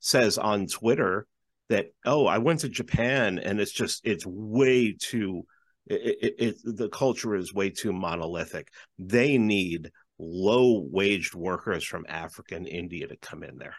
[0.00, 1.26] says on Twitter
[1.68, 5.46] that oh, I went to Japan and it's just it's way too.
[5.86, 8.68] It, it, it the culture is way too monolithic.
[8.98, 13.76] They need low waged workers from Africa and India to come in there.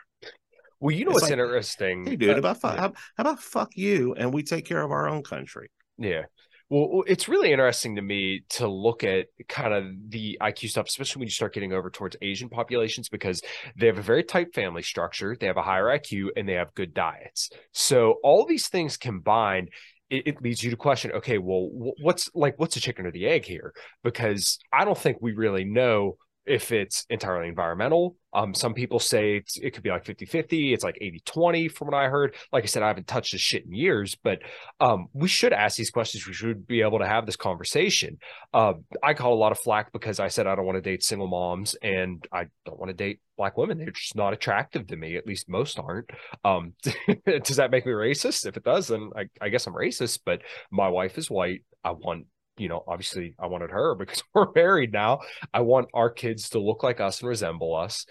[0.79, 2.05] Well, you know It's what's like, interesting?
[2.05, 2.81] Hey, dude, Uh, about fuck, yeah.
[2.81, 5.69] how, how about fuck you and we take care of our own country?
[5.97, 6.23] Yeah.
[6.69, 11.19] Well, it's really interesting to me to look at kind of the IQ stuff, especially
[11.19, 13.41] when you start getting over towards Asian populations, because
[13.77, 16.73] they have a very tight family structure, they have a higher IQ, and they have
[16.73, 17.51] good diets.
[17.71, 19.69] So all these things combined,
[20.09, 23.27] it, it leads you to question, okay, well, what's like, what's the chicken or the
[23.27, 23.71] egg here?
[24.03, 28.15] Because I don't think we really know if it's entirely environmental.
[28.33, 30.73] Um, some people say it could be like 50 50.
[30.73, 32.35] It's like 80 20 from what I heard.
[32.51, 34.39] Like I said, I haven't touched this shit in years, but
[34.79, 36.27] um, we should ask these questions.
[36.27, 38.17] We should be able to have this conversation.
[38.53, 41.03] Uh, I call a lot of flack because I said I don't want to date
[41.03, 43.77] single moms and I don't want to date black women.
[43.77, 45.15] They're just not attractive to me.
[45.15, 46.09] At least most aren't.
[46.43, 46.73] Um,
[47.43, 48.45] does that make me racist?
[48.45, 51.63] If it does, then I, I guess I'm racist, but my wife is white.
[51.83, 52.25] I want
[52.57, 55.19] you know, obviously I wanted her because we're married now.
[55.53, 58.05] I want our kids to look like us and resemble us.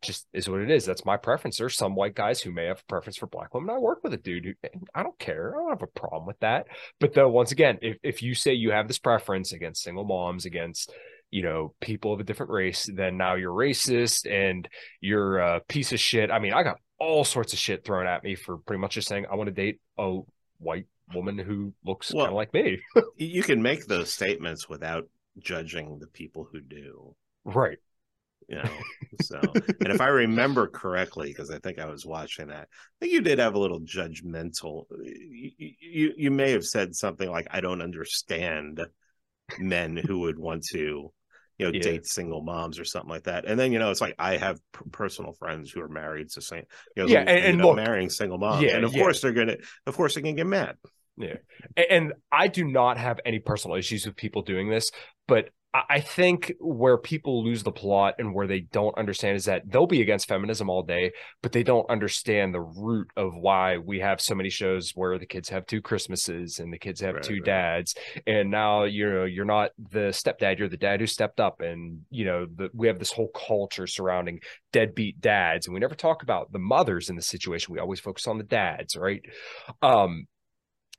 [0.00, 0.84] Just is what it is.
[0.84, 1.58] That's my preference.
[1.58, 3.74] There's some white guys who may have a preference for black women.
[3.74, 4.52] I work with a dude who
[4.94, 5.52] I don't care.
[5.52, 6.66] I don't have a problem with that.
[7.00, 10.44] But though, once again, if, if you say you have this preference against single moms,
[10.44, 10.92] against
[11.32, 14.68] you know people of a different race, then now you're racist and
[15.00, 16.30] you're a piece of shit.
[16.30, 19.08] I mean, I got all sorts of shit thrown at me for pretty much just
[19.08, 20.20] saying I want to date a
[20.58, 22.80] white woman who looks well, kind of like me.
[23.16, 27.14] you can make those statements without judging the people who do.
[27.44, 27.78] Right.
[28.48, 28.70] You know,
[29.20, 33.12] so and if I remember correctly, because I think I was watching that, I think
[33.12, 34.86] you did have a little judgmental.
[35.02, 38.80] You, you, you may have said something like, "I don't understand
[39.58, 41.12] men who would want to
[41.58, 41.82] you know, yeah.
[41.82, 43.44] date single moms or something like that.
[43.44, 46.40] And then, you know, it's like I have p- personal friends who are married to
[46.40, 46.64] same,
[46.96, 48.62] you know, yeah, and, and know, look, marrying single moms.
[48.62, 49.02] Yeah, and of yeah.
[49.02, 50.76] course they're gonna, of course they can get mad.
[51.18, 51.36] Yeah.
[51.90, 54.90] And I do not have any personal issues with people doing this,
[55.26, 59.70] but I think where people lose the plot and where they don't understand is that
[59.70, 64.00] they'll be against feminism all day, but they don't understand the root of why we
[64.00, 67.22] have so many shows where the kids have two Christmases and the kids have right,
[67.22, 67.44] two right.
[67.44, 67.94] dads.
[68.26, 71.60] And now you know you're not the stepdad, you're the dad who stepped up.
[71.60, 74.40] And you know, the, we have this whole culture surrounding
[74.72, 77.74] deadbeat dads, and we never talk about the mothers in the situation.
[77.74, 79.20] We always focus on the dads, right?
[79.82, 80.28] Um,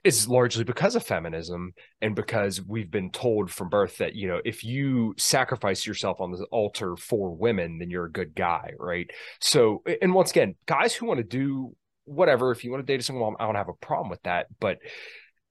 [0.04, 4.40] is largely because of feminism and because we've been told from birth that you know
[4.46, 9.10] if you sacrifice yourself on the altar for women then you're a good guy right?
[9.42, 13.00] So and once again guys who want to do whatever if you want to date
[13.00, 14.80] a single mom i don't have a problem with that but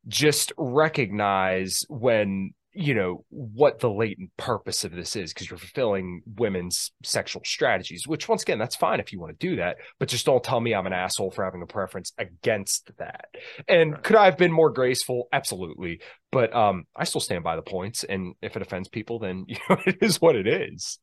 [0.09, 6.23] just recognize when you know what the latent purpose of this is because you're fulfilling
[6.37, 10.09] women's sexual strategies which once again that's fine if you want to do that but
[10.09, 13.31] just don't tell me i'm an asshole for having a preference against that.
[13.67, 14.03] And right.
[14.05, 15.27] could i have been more graceful?
[15.33, 16.03] Absolutely.
[16.31, 19.57] But um i still stand by the points and if it offends people then you
[19.69, 21.01] know it is what it is.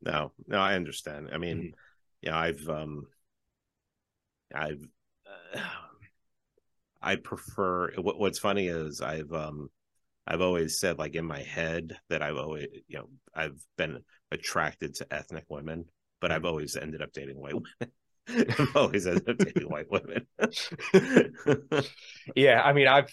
[0.00, 1.28] No no i understand.
[1.30, 1.68] I mean mm-hmm.
[2.22, 3.06] yeah i've um
[4.54, 4.82] i've
[5.54, 5.60] uh,
[7.02, 9.68] i prefer what, what's funny is i've um
[10.26, 14.94] I've always said, like in my head, that I've always, you know, I've been attracted
[14.96, 15.86] to ethnic women,
[16.20, 16.48] but I've mm.
[16.48, 17.92] always ended up dating white women.
[18.58, 20.26] I've always ended up dating white women.
[22.36, 23.12] yeah, I mean, I've,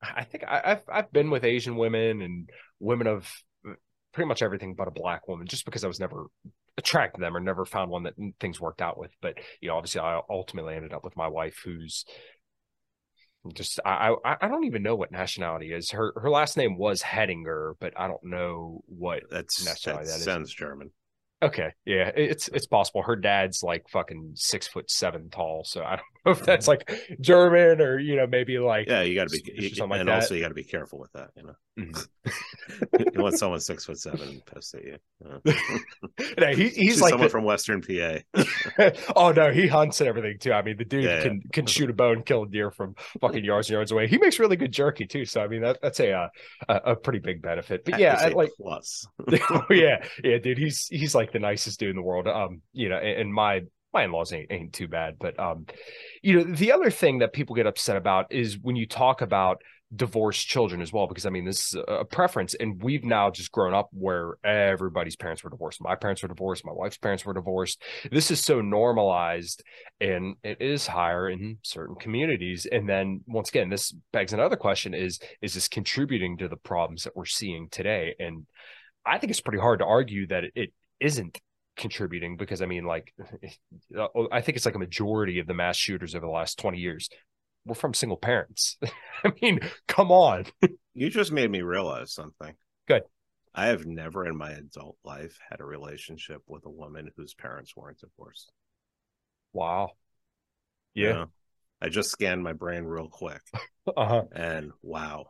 [0.00, 2.48] I think I, have I've been with Asian women and
[2.80, 3.30] women of
[4.12, 6.26] pretty much everything but a black woman, just because I was never
[6.78, 9.10] attracted to them or never found one that things worked out with.
[9.20, 12.06] But you know, obviously, I ultimately ended up with my wife, who's
[13.54, 15.90] just I, I I don't even know what nationality is.
[15.90, 20.24] Her her last name was Hedinger, but I don't know what that's nationality that, that
[20.24, 20.90] sounds German.
[21.40, 23.02] Okay, yeah, it's it's possible.
[23.02, 26.92] Her dad's like fucking six foot seven tall, so I don't know if that's mm-hmm.
[26.92, 30.08] like German or you know maybe like yeah, you got to be something like and
[30.08, 30.16] that.
[30.16, 31.54] also you got to be careful with that, you know.
[31.78, 32.30] Mm-hmm.
[33.14, 34.98] you want someone six foot seven pissed at you.
[36.38, 37.30] no, he, he's like someone the...
[37.30, 38.18] from Western PA.
[39.16, 40.52] oh no, he hunts and everything too.
[40.52, 41.50] I mean, the dude yeah, can yeah.
[41.52, 44.06] can shoot a bow and kill a deer from fucking yards and yards away.
[44.08, 45.24] He makes really good jerky too.
[45.24, 46.28] So I mean, that, that's a uh,
[46.68, 47.84] a, a pretty big benefit.
[47.84, 49.06] But yeah, I, like plus.
[49.50, 50.58] oh yeah, yeah, dude.
[50.58, 52.28] He's he's like the nicest dude in the world.
[52.28, 53.62] Um, you know, and, and my
[53.92, 55.64] my in-laws ain't, ain't too bad but um
[56.20, 59.62] you know the other thing that people get upset about is when you talk about
[59.94, 63.50] divorced children as well because i mean this is a preference and we've now just
[63.50, 65.80] grown up where everybody's parents were divorced.
[65.80, 66.64] My parents were divorced.
[66.64, 67.82] My wife's parents were divorced.
[68.10, 69.62] This is so normalized
[70.00, 72.66] and it is higher in certain communities.
[72.70, 77.04] And then once again this begs another question is is this contributing to the problems
[77.04, 78.14] that we're seeing today?
[78.18, 78.46] And
[79.06, 81.40] i think it's pretty hard to argue that it isn't
[81.78, 83.14] contributing because I mean, like,
[84.32, 87.08] I think it's like a majority of the mass shooters over the last 20 years
[87.68, 88.76] were from single parents.
[89.24, 90.46] I mean, come on.
[90.94, 92.54] you just made me realize something.
[92.86, 93.02] Good.
[93.54, 97.74] I have never in my adult life had a relationship with a woman whose parents
[97.76, 98.52] weren't divorced.
[99.52, 99.92] Wow.
[100.94, 101.26] Yeah.
[101.80, 103.40] I just scanned my brain real quick,
[103.96, 104.24] Uh-huh.
[104.32, 105.26] and wow,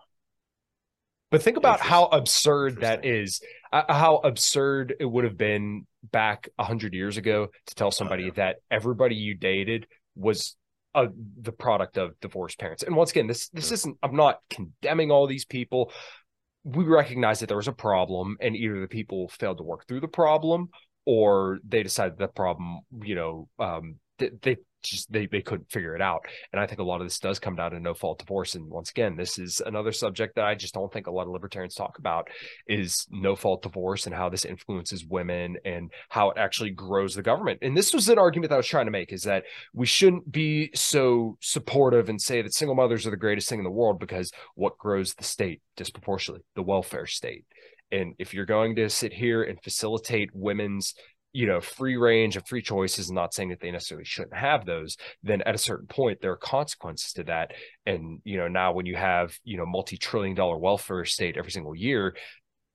[1.30, 3.40] But think about how absurd that is.
[3.70, 8.24] Uh, how absurd it would have been back a hundred years ago to tell somebody
[8.24, 8.32] Oh, yeah.
[8.36, 9.86] that everybody you dated
[10.16, 10.56] was
[10.94, 11.06] uh,
[11.40, 12.82] the product of divorced parents.
[12.82, 13.96] And once again, this this isn't.
[14.02, 15.92] I'm not condemning all these people.
[16.64, 20.00] We recognize that there was a problem, and either the people failed to work through
[20.00, 20.68] the problem,
[21.06, 25.94] or they decided the problem, you know, um, they, they just they they couldn't figure
[25.94, 26.20] it out.
[26.52, 28.54] And I think a lot of this does come down to no fault divorce.
[28.54, 31.32] And once again, this is another subject that I just don't think a lot of
[31.32, 32.28] libertarians talk about
[32.66, 37.22] is no fault divorce and how this influences women and how it actually grows the
[37.22, 37.58] government.
[37.62, 40.30] And this was an argument that I was trying to make is that we shouldn't
[40.30, 43.98] be so supportive and say that single mothers are the greatest thing in the world
[43.98, 46.44] because what grows the state disproportionately?
[46.54, 47.44] The welfare state.
[47.90, 50.94] And if you're going to sit here and facilitate women's
[51.38, 54.66] you know free range and free choices and not saying that they necessarily shouldn't have
[54.66, 57.52] those then at a certain point there are consequences to that.
[57.86, 61.76] And you know now when you have you know multi-trillion dollar welfare state every single
[61.76, 62.16] year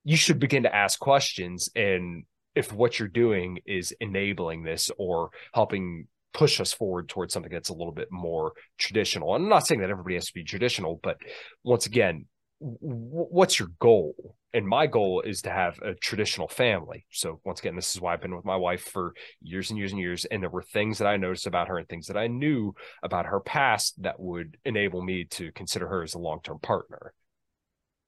[0.05, 2.24] you should begin to ask questions and
[2.55, 7.70] if what you're doing is enabling this or helping push us forward towards something that's
[7.70, 9.34] a little bit more traditional.
[9.34, 11.18] I'm not saying that everybody has to be traditional but
[11.66, 12.28] once again
[12.61, 17.60] w- what's your goal and my goal is to have a traditional family so once
[17.60, 20.26] again this is why i've been with my wife for years and years and years
[20.26, 23.26] and there were things that i noticed about her and things that i knew about
[23.26, 27.14] her past that would enable me to consider her as a long-term partner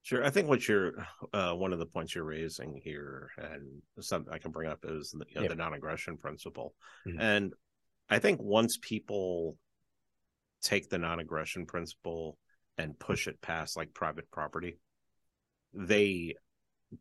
[0.03, 0.23] Sure.
[0.23, 0.93] I think what you're
[1.33, 5.09] uh, one of the points you're raising here, and something I can bring up is
[5.09, 5.47] the, you know, Yeah.
[5.47, 6.75] the non-aggression principle.
[7.07, 7.19] Mhm.
[7.19, 7.53] And
[8.07, 9.57] I think once people
[10.61, 12.37] take the non-aggression principle
[12.77, 14.77] and push it past like private property,
[15.75, 16.35] they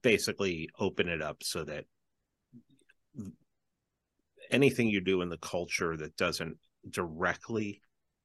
[0.03, 1.85] basically open it up so that
[4.51, 6.59] anything you do in the culture that doesn't
[6.91, 7.81] directly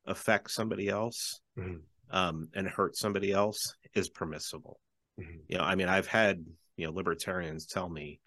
[0.06, 1.84] affect somebody else Mhm.
[2.10, 4.80] um, and hurt somebody else is permissible.
[5.20, 5.43] Mhm.
[5.47, 6.45] You know, I mean, I've had
[6.76, 8.20] you know libertarians tell me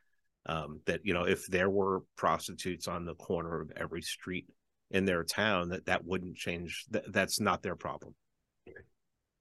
[0.47, 4.47] um, that you know if there were prostitutes on the corner of every street
[4.91, 6.85] in their town, that that wouldn't change.
[6.91, 8.15] That that's not their problem.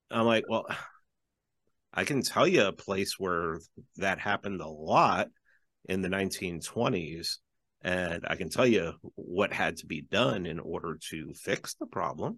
[0.09, 0.65] I'm like, well,
[1.93, 3.59] I can tell you a place where
[3.97, 5.27] that happened a lot
[5.89, 7.39] in the 1920s,
[7.81, 11.87] and I can tell you what had to be done in order to fix the
[11.87, 12.37] problem.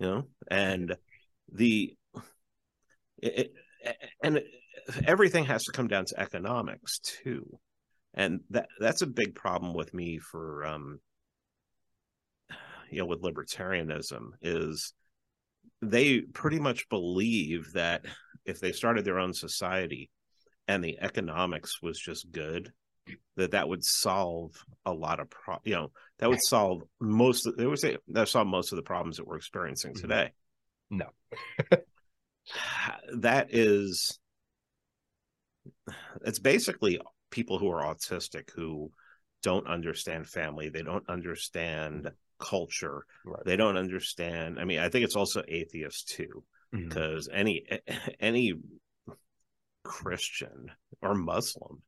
[0.00, 0.96] You know, and
[1.52, 1.96] the
[3.18, 3.54] it, it-
[4.22, 4.40] and
[5.06, 7.58] everything has to come down to economics too,
[8.14, 11.00] and that that's a big problem with me for um
[12.90, 14.92] you know with libertarianism is
[15.82, 18.04] they pretty much believe that
[18.44, 20.10] if they started their own society
[20.68, 22.72] and the economics was just good
[23.36, 24.52] that that would solve
[24.86, 28.28] a lot of pro you know that would solve most of, they would say that
[28.28, 30.00] solve most of the problems that we're experiencing Mhm.
[30.00, 30.32] today
[30.90, 31.10] No.
[33.16, 34.18] that is
[36.24, 38.90] it's basically people who are autistic who
[39.42, 43.44] don't understand family they don't understand culture Right.
[43.44, 46.42] they don't understand i mean i think it's also atheists too
[46.74, 46.88] Mm-hmm.
[46.88, 47.64] Because any
[48.20, 48.54] any
[49.84, 50.70] christian
[51.02, 51.82] or muslim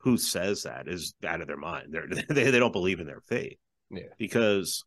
[0.00, 3.22] who says that is out of their mind They're, they they don't believe in their
[3.22, 3.56] faith
[3.90, 4.02] Yeah.
[4.18, 4.84] because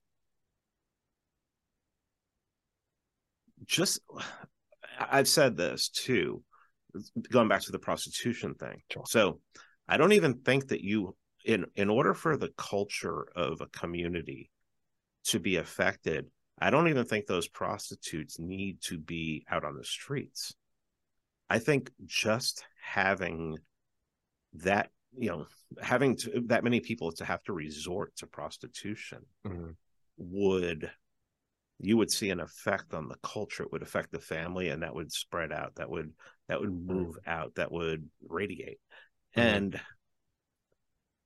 [3.65, 4.01] just
[4.99, 6.43] i've said this too
[7.31, 9.03] going back to the prostitution thing Sure.
[9.07, 9.39] so
[9.87, 14.51] i don't even think that you in in order for the culture of a community
[15.25, 16.27] to be affected
[16.59, 20.53] i don't even think those prostitutes need to be out on the streets.
[21.49, 23.57] I think just having
[24.55, 25.47] that you know
[25.81, 29.75] having to, that many people to have to resort to prostitution Mhm.
[30.17, 30.91] would
[31.79, 33.63] you would see an effect on the culture.
[33.63, 35.75] It would affect the family and that would spread out.
[35.75, 36.13] That would
[36.47, 37.55] that would move out.
[37.55, 38.79] That would radiate.
[39.35, 39.55] Mhm.
[39.55, 39.81] and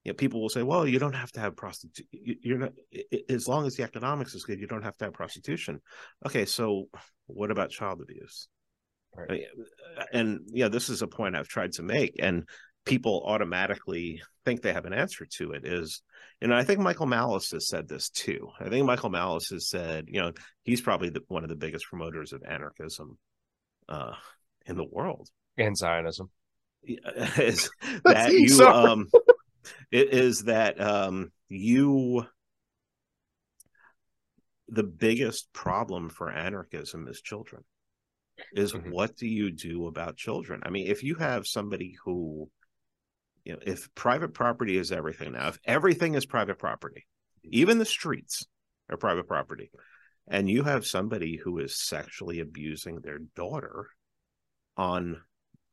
[0.08, 2.08] you know, people will say well you don't have to have prostitution
[2.42, 5.04] you're not i- i- as long as the economics is good you don't have to
[5.06, 5.82] have prostitution.
[6.26, 6.86] Okay so
[7.26, 8.48] what about child abuse?
[9.14, 9.30] Right.
[9.30, 9.46] I mean,
[10.14, 12.48] and yeah this is a point i've tried to make and
[12.86, 16.02] people automatically think they have an answer to it is
[16.40, 18.48] you know i think michael malice has said this too.
[18.62, 20.32] I think michael malice has said you know
[20.64, 23.18] he's probably the, one of the biggest promoters of anarchism
[23.90, 24.14] uh
[24.66, 25.28] in the world.
[25.58, 26.30] And zionism.
[26.84, 27.70] Is
[28.06, 29.08] that you um
[29.92, 32.26] it is that um you
[34.70, 37.64] the biggest problem for anarchism is children
[38.54, 38.92] is Mhm.
[38.92, 42.50] what do you do about children i mean if you have somebody who
[43.46, 47.08] you know if private property is everything now if everything is private property
[47.44, 48.46] even the streets
[48.90, 49.72] are private property
[50.28, 53.88] and you have somebody who is sexually abusing their daughter
[54.76, 55.22] on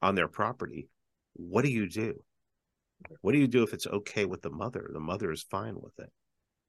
[0.01, 0.89] on their property,
[1.33, 2.23] what do you do?
[3.21, 4.91] What do you do if it's okay with the mother?
[4.93, 6.11] The mother is fine with it.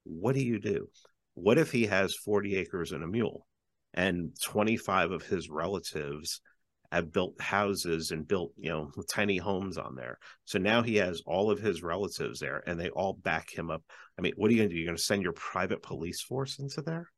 [0.04, 0.88] What do you do?
[1.34, 3.46] What if he has 40 acres and a mule
[3.94, 6.40] and 25 of his relatives
[6.92, 10.18] have built houses and built, you know, tiny homes on there.
[10.44, 13.82] So now he has all of his relatives there and they all back him up.
[14.18, 14.80] I mean, what are you going to do?
[14.80, 17.08] You're going to send your private police force into there?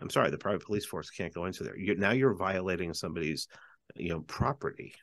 [0.00, 1.76] I'm sorry, the private police force can't go into there.
[1.76, 3.48] You, now you're violating somebody's,
[3.96, 4.94] you know, property.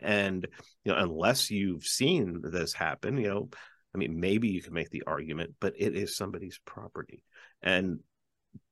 [0.00, 0.46] And,
[0.84, 3.48] you know, unless you've seen this happen, you know,
[3.94, 7.22] I mean, maybe you can make the argument, but it is somebody's property.
[7.62, 8.00] And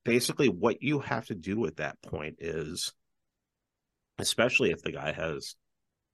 [0.04, 2.92] basically, what you have to do at that point is,
[4.18, 5.56] especially if the guy has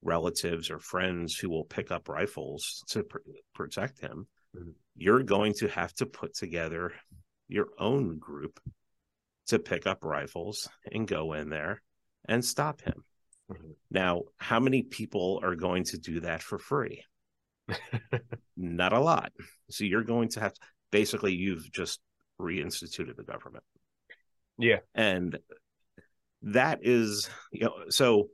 [0.03, 3.19] relatives or friends who will pick up rifles to pr-
[3.55, 4.71] protect him, mm-hmm.
[4.97, 6.93] you're going to have to put together
[7.49, 8.59] your own group
[9.49, 11.83] to pick up rifles and go in there
[12.27, 13.05] and stop him.
[13.53, 13.71] Mm-hmm.
[13.91, 17.05] Now, how many people are going to do that for free?
[18.57, 19.33] Not a lot.
[19.71, 22.01] So you're going to have to, basically you've just
[22.41, 23.65] reinstituted the government.
[24.59, 24.79] Yeah.
[24.95, 25.39] And
[26.43, 28.29] that is, you know, so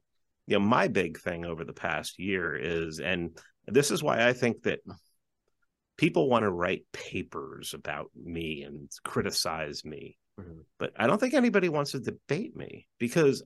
[0.46, 4.32] you know, my big thing over the past year is and this is why I
[4.32, 4.80] think that
[5.98, 10.16] people want to write papers about me and criticize me.
[10.40, 10.64] Mhm.
[10.78, 13.42] But I don't think anybody wants to debate me because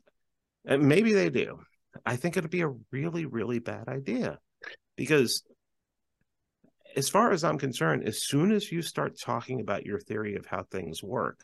[0.65, 1.61] and maybe they do.
[2.07, 4.39] I think it'd be a really, really bad idea
[4.97, 5.43] because
[6.97, 10.47] as far as I'm concerned, as soon as you start talking about your theory of
[10.47, 11.39] how things work,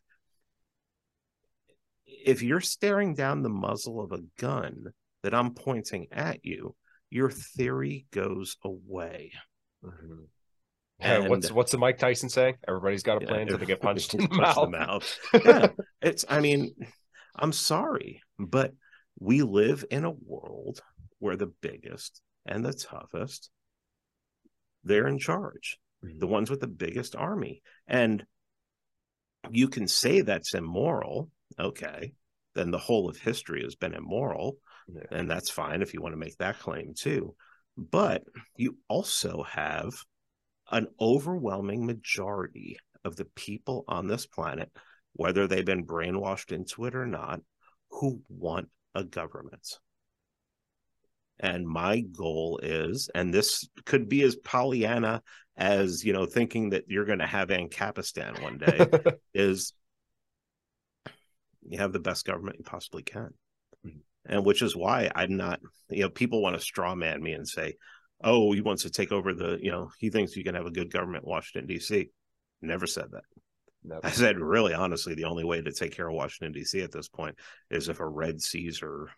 [2.07, 4.87] if you're staring down the muzzle of a gun
[5.23, 6.75] that I'm pointing at you,
[7.11, 9.33] your theory goes away.
[9.85, 10.27] Mhm.
[11.01, 12.57] Yeah, what's And- what's the Mike Tyson saying?
[12.67, 15.19] Everybody's got a plan until they get punched in the punched mouth.
[15.45, 15.69] yeah,
[16.03, 16.25] it's.
[16.29, 16.75] I mean,
[17.37, 18.73] I'm sorry, but
[19.19, 20.81] we live in a world
[21.19, 23.51] where the biggest and the toughest
[24.85, 25.79] they're in charge.
[26.05, 26.21] Mhm.
[26.21, 28.25] The ones with the biggest army, and
[29.51, 31.31] you can say that's immoral.
[31.59, 32.13] Okay,
[32.55, 35.07] then the whole of history has been immoral, Yeah.
[35.11, 37.35] and that's fine if you want to make that claim too.
[37.77, 38.25] But
[38.57, 39.95] you also have
[40.71, 44.71] an overwhelming majority of the people on this planet,
[45.13, 47.41] whether they've been brainwashed into it or not,
[47.91, 49.79] who want a government.
[51.41, 55.23] And my goal is, and this could be as Pollyanna
[55.59, 58.87] as you know, thinking that you're going to have Ancapistan one day,
[59.35, 59.75] is
[61.69, 63.35] you have the best government you possibly can.
[63.85, 64.01] Mhm.
[64.25, 67.47] And which is why I'm not, you know, people want to straw man me and
[67.47, 67.75] say,
[68.23, 70.71] oh, he wants to take over the, you know, he thinks you can have a
[70.71, 72.09] good government in Washington, D.C.
[72.63, 73.25] Never said that.
[74.05, 76.81] I said, really, honestly, the only way to take care of Washington, D.C.
[76.81, 77.37] at this point
[77.71, 79.11] is if a red Caesar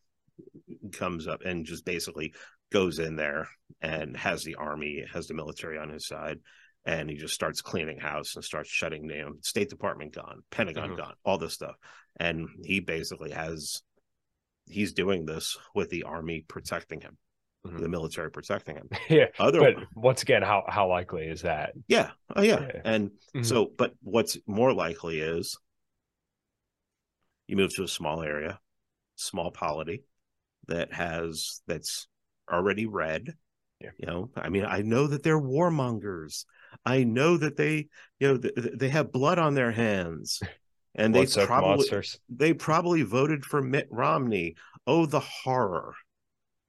[0.92, 2.34] comes up and just basically
[2.72, 3.48] goes in there
[3.80, 6.38] and has the army, has the military on his side,
[6.86, 10.96] and he just starts cleaning house and starts shutting down State Department gone, Pentagon Mhm.
[10.96, 11.76] gone, all this stuff.
[12.16, 13.82] And he basically has,
[14.66, 17.18] he's doing this with the army protecting him,
[17.66, 17.78] Mhm.
[17.80, 18.88] the military protecting him.
[19.10, 19.26] yeah.
[19.38, 21.74] Other, But once again, how how likely is that?
[21.88, 22.80] yeah, oh yeah, Yeah.
[22.84, 23.44] and Mhm.
[23.44, 25.58] so, but what's more likely is
[27.46, 28.58] you move to a small area,
[29.16, 30.04] small polity
[30.68, 32.06] that has that's
[32.50, 33.34] already red.
[33.80, 33.90] Yeah.
[33.98, 36.44] You know, I mean, I know that they're warmongers.
[36.84, 37.88] I know that they,
[38.18, 40.40] you know, th- th- they have blood on their hands,
[40.94, 42.18] and they probably monsters.
[42.28, 44.56] they probably voted for Mitt Romney.
[44.86, 45.94] Oh, the horror!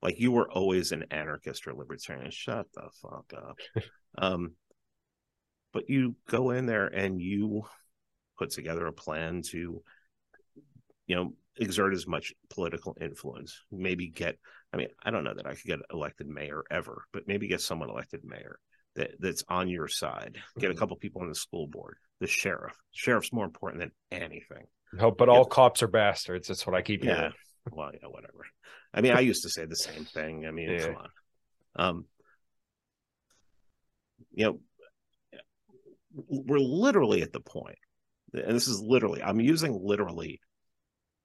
[0.02, 2.32] Like you were always an anarchist or libertarian.
[2.32, 3.58] Shut the fuck up.
[4.18, 4.54] um,
[5.74, 7.64] but you go in there and you
[8.38, 9.84] put together a plan to,
[11.08, 13.62] you know, exert as much political influence.
[13.72, 14.38] Maybe get.
[14.74, 17.62] I mean, I don't know that I could get elected mayor ever, but maybe get
[17.62, 18.58] someone elected mayor
[18.96, 20.38] that that's on your side.
[20.60, 20.78] Get a Mhm.
[20.78, 21.98] couple people on the school board.
[22.20, 22.74] The sheriff.
[22.92, 24.66] Sheriff's more important than anything.
[24.94, 26.48] No, but all cops are bastards.
[26.48, 27.16] That's what I keep Yeah.
[27.16, 27.34] hearing.
[27.70, 28.46] Well, yeah, whatever.
[28.94, 30.46] I mean, I used to say the same thing.
[30.46, 30.88] I mean, Yeah.
[30.88, 31.10] come on.
[31.76, 32.06] Um,
[34.32, 34.60] you know,
[36.14, 37.78] we're literally at the point,
[38.34, 40.42] and this is literally, I'm using literally,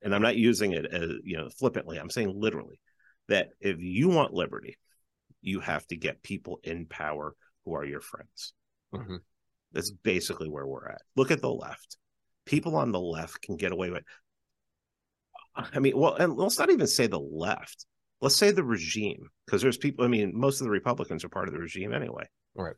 [0.03, 1.99] and I'm not using it as, you know, flippantly.
[1.99, 2.80] I'm saying literally
[3.28, 4.76] that if you want liberty,
[5.41, 7.34] you have to get people in power
[7.64, 8.53] who are your friends.
[8.93, 9.20] Mhm.
[9.72, 11.03] That's basically where we're at.
[11.16, 11.97] Look at the left.
[12.45, 14.05] People on the left can get away with.
[15.57, 17.86] I mean, well, and let's not even say the left.
[18.20, 20.04] Let's say the regime, because there's people.
[20.04, 22.28] I mean, most of the Republicans are part of the regime anyway.
[22.54, 22.74] Right.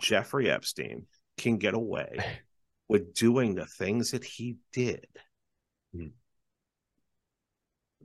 [0.00, 2.18] Jeffrey Epstein can get away
[2.88, 5.06] with doing the things that he did
[5.94, 6.12] Mhm.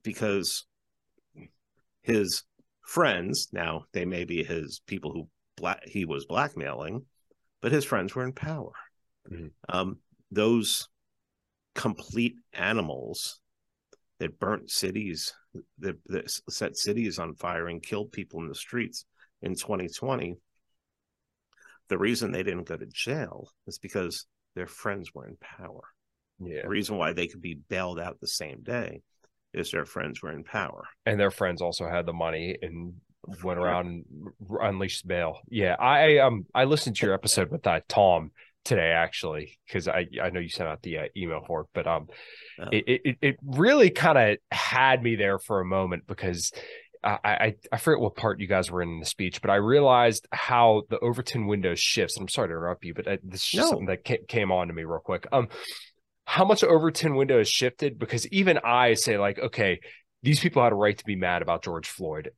[0.03, 0.65] because
[2.01, 2.43] his
[2.81, 5.27] friends now they may be his people who
[5.57, 7.05] black he was blackmailing
[7.61, 8.71] but his friends were in power
[9.29, 9.51] Mhm.
[9.69, 9.99] um
[10.31, 10.87] those
[11.73, 13.39] complete animals
[14.19, 15.33] that burnt cities
[15.79, 19.05] that, that set cities on fire and killed people in the streets
[19.41, 20.35] in 2020
[21.89, 25.81] the reason they didn't go to jail is because their friends were in power
[26.39, 26.61] Yeah.
[26.63, 29.01] the reason why they could be bailed out the same day
[29.53, 32.93] is their friends were in power and their friends also had the money and
[33.43, 34.05] went around and
[34.61, 35.39] unleashed bail.
[35.49, 38.31] Yeah, I um I listened to your episode with that Tom
[38.65, 41.87] today actually because I I know you sent out the uh, email for it, but
[41.87, 42.07] um
[42.71, 46.51] it it, it really kind of had me there for a moment because.
[47.03, 50.27] I, I I forget what part you guys were in the speech, but I realized
[50.31, 52.17] how the Overton window shifts.
[52.17, 53.69] And I'm sorry to interrupt you, but uh, this is just No.
[53.69, 55.27] something that ca- came on to me real quick.
[55.31, 55.49] Um,
[56.25, 57.99] how much Overton window has shifted?
[57.99, 59.81] Because even I say like, okay,
[60.23, 62.31] these people had a right to be mad about George Floyd.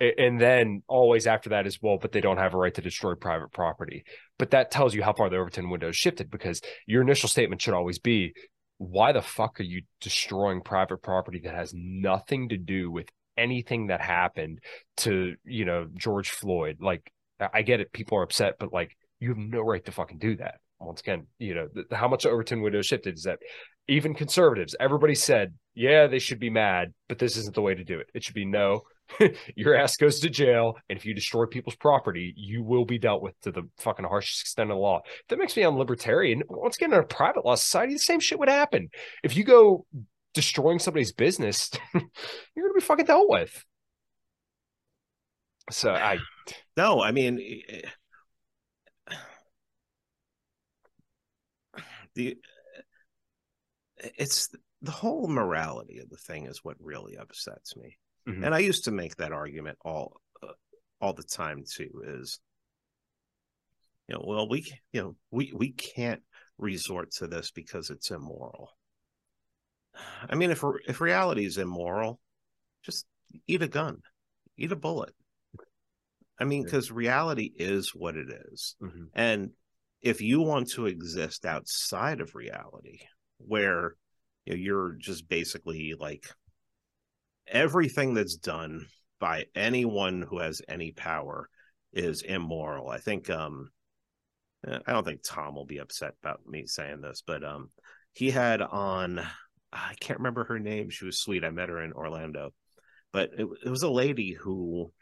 [0.00, 3.16] And then always after that as well, but they don't have a right to destroy
[3.16, 4.04] private property.
[4.38, 7.74] But that tells you how far the Overton window shifted because your initial statement should
[7.74, 8.32] always be,
[8.78, 13.86] why the fuck are you destroying private property that has nothing to do with anything
[13.86, 14.58] that happened
[14.98, 16.78] to, you know, George Floyd?
[16.80, 17.10] Like,
[17.52, 20.36] I get it, people are upset, but like, you have no right to fucking do
[20.36, 20.56] that.
[20.80, 23.38] Once again, you know, how much Overton window shifted is that
[23.86, 27.84] even conservatives, everybody said, yeah, they should be mad, but this isn't the way to
[27.84, 28.08] do it.
[28.14, 28.82] It should be no,
[29.56, 30.76] your ass goes to jail.
[30.88, 34.42] And if you destroy people's property, you will be dealt with to the fucking harshest
[34.42, 35.02] extent of the law.
[35.28, 36.42] That makes me a unlibertarian.
[36.48, 38.88] Once again, in a private law society, the same shit would happen.
[39.22, 39.86] If you go
[40.32, 43.64] destroying somebody's business, you're to be fucking dealt with.
[45.70, 46.18] So I,
[46.76, 47.88] No, I mean eh,
[52.14, 52.36] the
[53.98, 54.50] it's
[54.82, 57.96] the whole morality of the thing is what really upsets me.
[58.26, 58.44] Mhm.
[58.44, 60.52] And I used to make that argument all uh,
[61.00, 62.40] all the time too is
[64.08, 66.22] you know, well we you know, we we can't
[66.58, 68.70] resort to this because it's immoral.
[70.28, 72.20] I mean if if reality is immoral,
[72.82, 73.06] just
[73.46, 74.02] eat a gun.
[74.56, 75.14] Eat a bullet.
[76.38, 78.76] I mean, because reality is what it is.
[78.80, 79.08] Mhm.
[79.14, 79.50] And
[80.00, 83.00] if you want to exist outside of reality,
[83.38, 83.96] where
[84.44, 86.26] you know, you're just basically like
[87.46, 88.86] everything that's done
[89.20, 91.48] by anyone who has any power
[91.92, 92.88] is immoral.
[92.88, 93.70] I think um
[94.66, 97.70] eh, I don't think Tom will be upset about me saying this, but um
[98.12, 99.20] he had on
[99.72, 100.90] I can't remember her name.
[100.90, 101.44] She was sweet.
[101.44, 102.52] I met her in Orlando.
[103.12, 104.92] But it, it was a lady who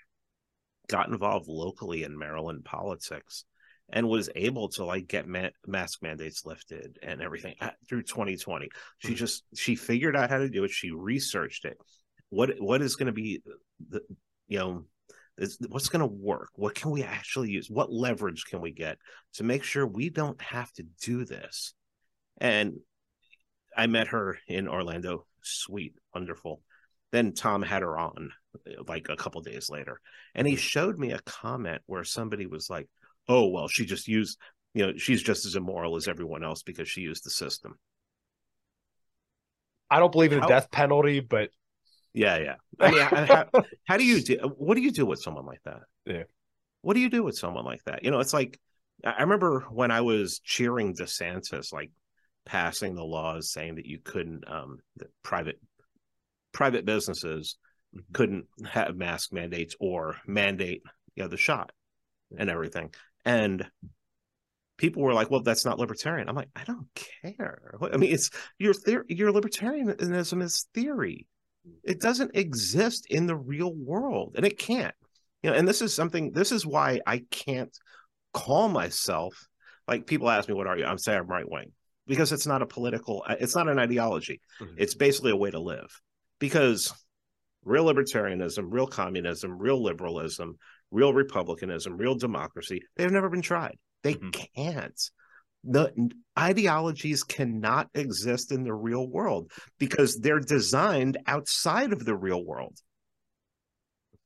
[0.89, 3.45] got involved locally in Maryland politics
[3.91, 8.69] and was able to like get ma- mask mandates lifted and everything at, through 2020.
[8.99, 9.17] She Mhm.
[9.17, 10.71] just she figured out how to do it.
[10.71, 11.77] She researched it.
[12.33, 13.43] What what is going to be
[13.91, 14.01] the
[14.49, 14.85] you know
[15.37, 16.49] is, what's going to work?
[16.55, 17.69] What can we actually use?
[17.69, 18.97] What leverage can we get
[19.35, 21.75] to make sure we don't have to do this?
[22.39, 22.79] And
[23.77, 25.27] I met her in Orlando.
[25.43, 26.63] Sweet, wonderful.
[27.11, 28.31] Then Tom had her on
[28.89, 30.01] like a couple days later,
[30.35, 32.89] and he showed me a comment where somebody was like,
[33.29, 34.39] "Oh, well, she just used,
[34.73, 37.79] you know, she's just as immoral as everyone else because she used the system."
[39.91, 41.51] I don't believe in the How- death penalty, but
[42.15, 42.55] Yeah, yeah.
[42.81, 43.47] I mean, how,
[43.85, 44.37] how, do you do?
[44.57, 45.81] What do you do with someone like that?
[46.05, 46.25] Yeah.
[46.83, 48.05] What do you do with someone like that?
[48.05, 48.59] You know, it's like
[49.05, 51.91] I I remember when I was cheering DeSantis, like
[52.45, 55.61] passing the laws saying that you couldn't, um, that private
[56.53, 57.57] private businesses
[58.13, 60.83] couldn't have mask mandates or mandate,
[61.15, 61.73] you know, the shot
[62.37, 62.93] and everything,
[63.25, 63.71] and
[64.77, 66.89] people were like, "Well, that's not libertarian." I'm like, I don't
[67.23, 67.75] care.
[67.81, 69.05] I mean, it's your theory.
[69.09, 71.27] Your libertarianism is theory
[71.85, 74.95] it doesn't exist in the real world and it can't.
[75.43, 77.77] You know and this is something this is why i can't
[78.33, 79.35] call myself
[79.89, 80.85] like people ask me what are you?
[80.85, 81.73] I'm saying i'm right wing
[82.07, 84.41] because it's not a political uh, it's not an ideology.
[84.61, 84.75] Mhm.
[84.77, 85.91] it's basically a way to live
[86.39, 86.93] because
[87.65, 90.57] real libertarianism real communism real liberalism
[90.93, 93.77] real republicanism real democracy they've never been tried.
[94.05, 94.33] They Mhm.
[94.55, 95.01] can't
[95.65, 102.45] the ideologies cannot exist in the real world because they're designed outside of the real
[102.45, 102.79] world.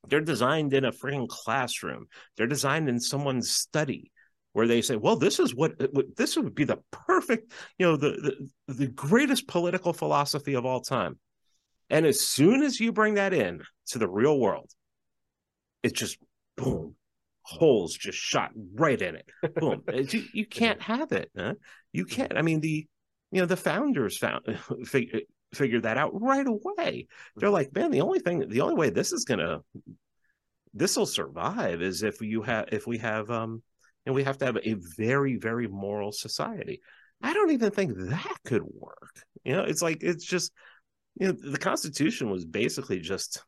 [0.09, 2.07] They're designed in a freaking classroom.
[2.37, 4.13] They're designed in someone's study
[4.53, 7.87] where they say, "Well, this is what, uh, what this would be the perfect, you
[7.87, 11.19] know, the, the the greatest political philosophy of all time."
[11.91, 14.71] And as soon as you bring that in to the real world,
[15.83, 16.19] it just
[16.57, 16.95] boom,
[17.47, 19.31] holes just shot right in it.
[19.55, 19.83] Boom.
[19.93, 21.31] You, you can't have it.
[21.37, 21.55] Huh?
[21.93, 22.37] You can't.
[22.37, 22.87] I mean, the
[23.31, 24.43] you know the founders found
[24.85, 25.11] fig,
[25.55, 29.13] figured that out right away they're like man the only thing the only way this
[29.13, 29.61] is gonna
[30.75, 33.63] this will survive is if you have if we have um
[34.05, 36.81] and we have to have a very very moral society
[37.23, 40.53] i don't even think that could work you know it's like it's just
[41.19, 43.43] you know the constitution was basically just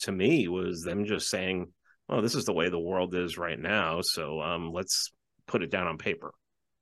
[0.00, 1.66] to me was them just saying
[2.10, 5.12] well this is the way the world is right now so um let's
[5.46, 6.32] put it down on paper.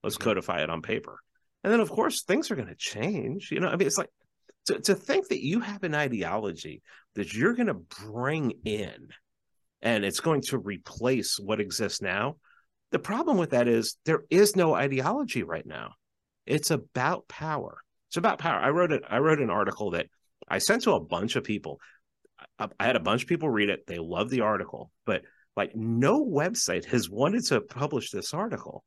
[0.03, 0.25] Let's Mhm.
[0.25, 1.19] codify it on paper.
[1.65, 4.11] And then of course things are going to change you know i mean it's like
[4.67, 6.83] to, to think that you have an ideology
[7.15, 9.09] that you're going to bring in
[9.83, 12.37] and it's going to replace what exists now
[12.91, 15.93] the problem with that is there is no ideology right now.
[16.47, 17.83] It's about power.
[18.09, 18.59] It's about power.
[18.59, 20.07] I wrote it i wrote an article that
[20.49, 21.81] i sent to a bunch of people
[22.59, 23.87] I, had a bunch of people read it.
[23.87, 25.23] They loved the article but
[25.57, 28.85] like no website has wanted to publish this article.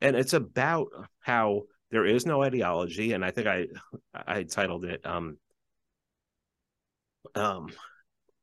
[0.00, 0.88] And it's about
[1.20, 3.66] how there is no ideology and i think i
[4.14, 5.36] i titled it um
[7.34, 7.68] um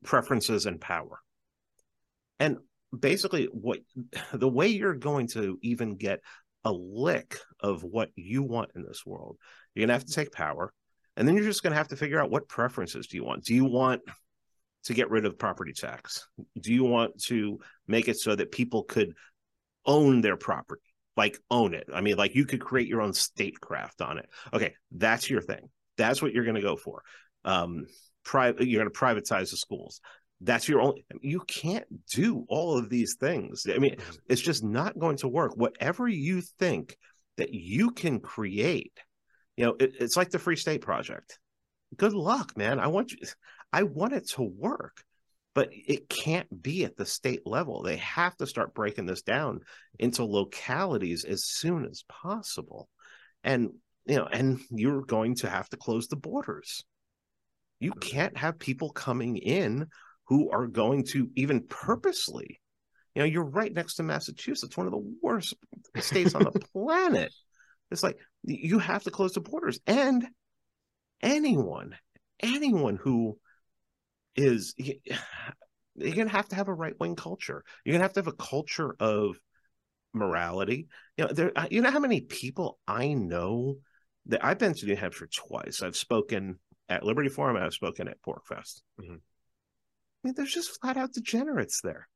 [0.03, 1.19] preferences and power.
[2.39, 2.57] And
[2.97, 3.79] basically what
[4.33, 6.21] the way you're going to even get
[6.63, 9.37] a lick of what you want in this world
[9.73, 10.73] you're to have to take power
[11.19, 13.43] and then you're just going to have to figure out what preferences do you want.
[13.43, 14.01] Do you want
[14.85, 16.27] to get rid of property tax?
[16.59, 19.13] Do you want to make it so that people could
[19.85, 20.81] own their property
[21.17, 21.87] like own it?
[21.93, 24.29] I mean like you could create your own statecraft on it.
[24.53, 25.69] Okay that's your thing.
[25.97, 27.01] That's what you're going to go for.
[27.43, 27.85] Um
[28.23, 30.01] private you're going to privatize the schools.
[30.41, 33.65] That's your only you can't do all of these things.
[33.73, 35.55] I mean it's just not going to work.
[35.55, 36.97] Whatever you think
[37.37, 38.97] that you can create
[39.57, 41.37] you know it, it's like the free state project.
[41.97, 42.79] Good luck man.
[42.79, 43.17] I want you
[43.73, 45.03] i want it to work
[45.55, 47.81] but it can't be at the state level.
[47.81, 49.61] They have to start breaking this down
[49.97, 52.87] into localities as soon as possible.
[53.43, 53.71] And
[54.05, 56.83] you know and you're going to have to close the borders.
[57.79, 59.87] You can't have people coming in
[60.27, 62.61] who are going to even purposely
[63.13, 65.55] you know you're right next to massachusetts one of the worst
[65.97, 67.33] states on the planet.
[67.91, 69.79] It's like you have to close the borders.
[69.87, 70.25] And
[71.21, 71.95] anyone
[72.41, 73.37] anyone who
[74.35, 77.63] is you're gonna have to have a right-wing culture.
[77.83, 79.37] You're gonna have to have a culture of
[80.13, 80.87] morality.
[81.17, 83.75] You know there you know how many people i know
[84.27, 85.81] that i've been to new hampshire twice.
[85.83, 89.15] I've spoken at liberty forum i've spoken at PorcFest Mhm.
[89.17, 89.19] i
[90.23, 92.07] mean there's just flat out degenerates there.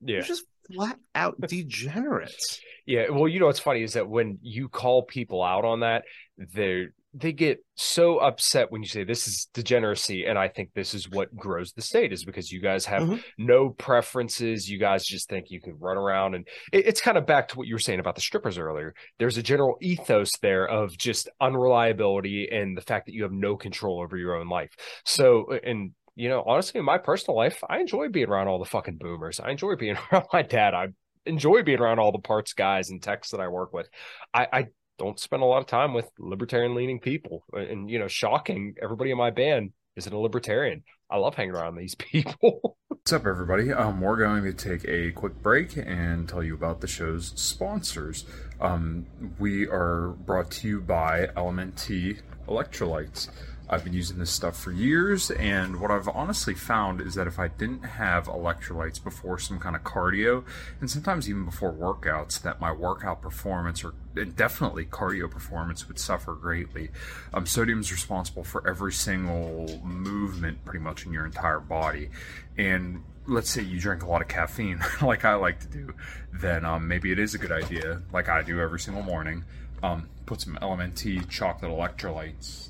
[0.00, 0.16] Yeah.
[0.16, 0.44] there's just
[0.74, 2.60] flat out degenerates.
[2.86, 6.04] Yeah, well, you know what's funny is that when you call people out on that,
[6.36, 10.92] they they get so upset when you say this is degeneracy, and I think this
[10.92, 13.24] is what grows the state is because you guys have Mhm.
[13.38, 14.68] no preferences.
[14.68, 17.56] You guys just think you can run around, and it- it's kind of back to
[17.58, 18.94] what you were saying about the strippers earlier.
[19.18, 23.56] There's a general ethos there of just unreliability and the fact that you have no
[23.56, 24.74] control over your own life.
[25.04, 28.64] So, and you know, honestly, in my personal life, I enjoy being around all the
[28.64, 29.38] fucking boomers.
[29.38, 30.74] I enjoy being around my dad.
[30.74, 30.88] I
[31.26, 33.88] enjoy being around all the parts guys and techs that I work with.
[34.34, 34.66] I, I
[34.98, 37.44] don't spend a lot of time with libertarian leaning people.
[37.52, 40.82] And, you know, shocking, everybody in my band isn't a libertarian.
[41.10, 42.76] I love hanging around these people.
[42.88, 43.72] What's up, everybody?
[43.72, 48.26] Um, we're going to take a quick break and tell you about the show's sponsors.
[48.60, 49.06] Um,
[49.38, 53.28] we are brought to you by Element T Electrolytes.
[53.70, 57.38] I've been using this stuff for years, and what I've honestly found is that if
[57.38, 60.44] I didn't have electrolytes before some kind of cardio,
[60.80, 63.92] and sometimes even before workouts, that my workout performance or
[64.36, 66.90] definitely cardio performance would suffer greatly.
[67.34, 72.08] Um, sodium is responsible for every single movement pretty much in your entire body,
[72.56, 75.94] and let's say you drink a lot of caffeine, like I like to do,
[76.32, 79.44] then um, maybe it is a good idea, like I do every single morning,
[79.82, 82.68] um, put some LMNT chocolate electrolytes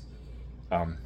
[0.71, 0.97] um,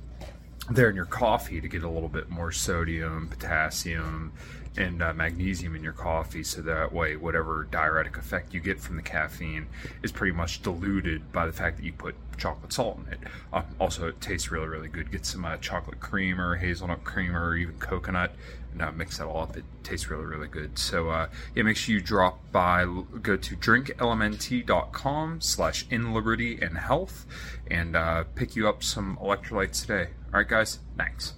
[0.70, 4.32] there in your coffee to get a little bit more sodium, potassium,
[4.78, 8.96] and uh, magnesium in your coffee so that way whatever diuretic effect you get from
[8.96, 9.68] the caffeine
[10.02, 13.20] is pretty much diluted by the fact that you put chocolate salt in it.
[13.52, 15.12] Um, also, it tastes really, really good.
[15.12, 18.32] Get some uh, chocolate cream or hazelnut cream or even coconut
[18.72, 19.56] and uh, mix that all up.
[19.56, 20.78] It tastes really, really good.
[20.78, 22.86] So, uh, yeah, make sure you drop by,
[23.22, 27.26] go to drinklmnt.com slash in liberty and health
[27.70, 30.12] and uh, pick you up some electrolytes today.
[30.34, 31.34] All right, guys, thanks.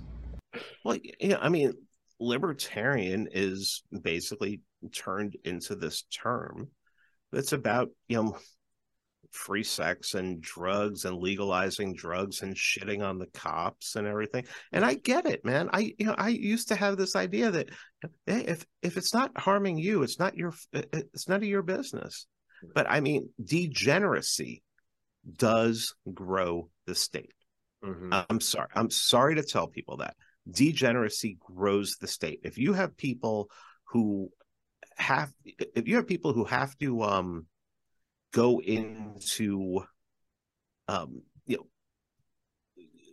[0.84, 1.74] Well, yeah, I mean,
[2.20, 4.62] libertarian is basically
[4.94, 6.70] turned into this term
[7.32, 8.38] that's about, you know,
[9.36, 14.46] free sex and drugs and legalizing drugs and shitting on the cops and everything.
[14.72, 15.70] And I get it, man.
[15.72, 17.70] I you know, I used to have this idea that
[18.26, 22.28] hey, if if it's not harming you, it's not your it's none of your business.
[22.74, 24.64] But I mean, degeneracy
[25.38, 27.34] does grow the state.
[27.84, 28.14] Mm-hmm.
[28.30, 28.70] I'm sorry.
[28.74, 30.16] I'm sorry to tell people that
[30.50, 32.40] degeneracy grows the state.
[32.44, 33.50] If you have people
[33.86, 34.30] who
[34.98, 37.46] have, if you have people who have to um,
[38.34, 39.84] go into,
[40.88, 41.68] um, you know,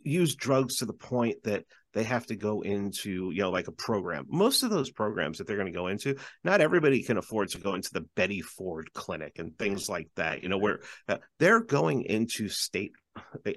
[0.05, 3.73] use drugs to the point that they have to go into you know like a
[3.73, 4.27] program.
[4.29, 7.59] Most of those programs that they're going to go into not everybody can afford to
[7.59, 11.63] go into the betty ford clinic and things like that you know where uh, they're
[11.63, 12.93] going into state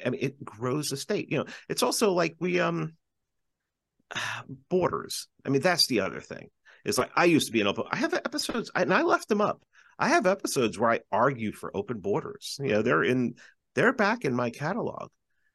[0.06, 1.46] i mean it grows the state you know.
[1.70, 2.94] It's also like we um
[4.70, 5.28] borders.
[5.46, 6.50] I mean that's the other thing.
[6.84, 9.42] It's like i used to be an open i have episodes and i left them
[9.42, 9.62] up
[10.00, 13.36] i have episodes where i argue for open borders you know they're in
[13.76, 15.10] they're back in my catalog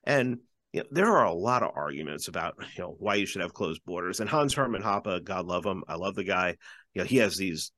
[0.05, 0.39] and
[0.73, 3.55] you know, there are a lot of arguments about you know why you should have
[3.55, 4.21] closed borders.
[4.21, 6.57] And Hans Hermann Hoppe, God love him, I love the guy.
[6.95, 7.73] You know, he has these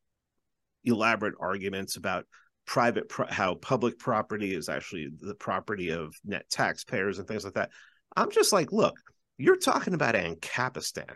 [0.85, 2.27] elaborate arguments about
[2.67, 7.71] private how public property is actually the property of net taxpayers and things like that.
[8.17, 8.95] I'm just like, look,
[9.39, 11.13] you're talking about Ancapistan.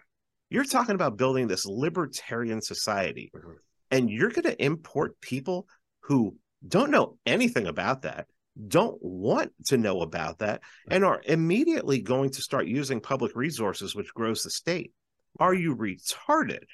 [0.48, 3.52] You're talking about building this libertarian society, mm-hmm.
[3.90, 5.66] And you're going to import people
[6.00, 8.26] who don't know anything about that
[8.68, 13.94] don't want to know about that and are immediately going to start using public resources,
[13.94, 14.92] which grows the state.
[15.38, 16.64] Are you retarded?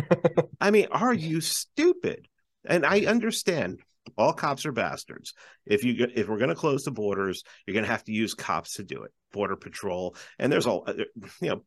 [0.60, 2.28] I mean, are you stupid?
[2.64, 3.80] And I understand
[4.16, 5.34] all cops are bastards.
[5.66, 8.34] If you if we're going to close the borders, you're going to have to use
[8.34, 9.12] cops to do it.
[9.32, 10.88] Border patrol, and there's all
[11.40, 11.62] you know.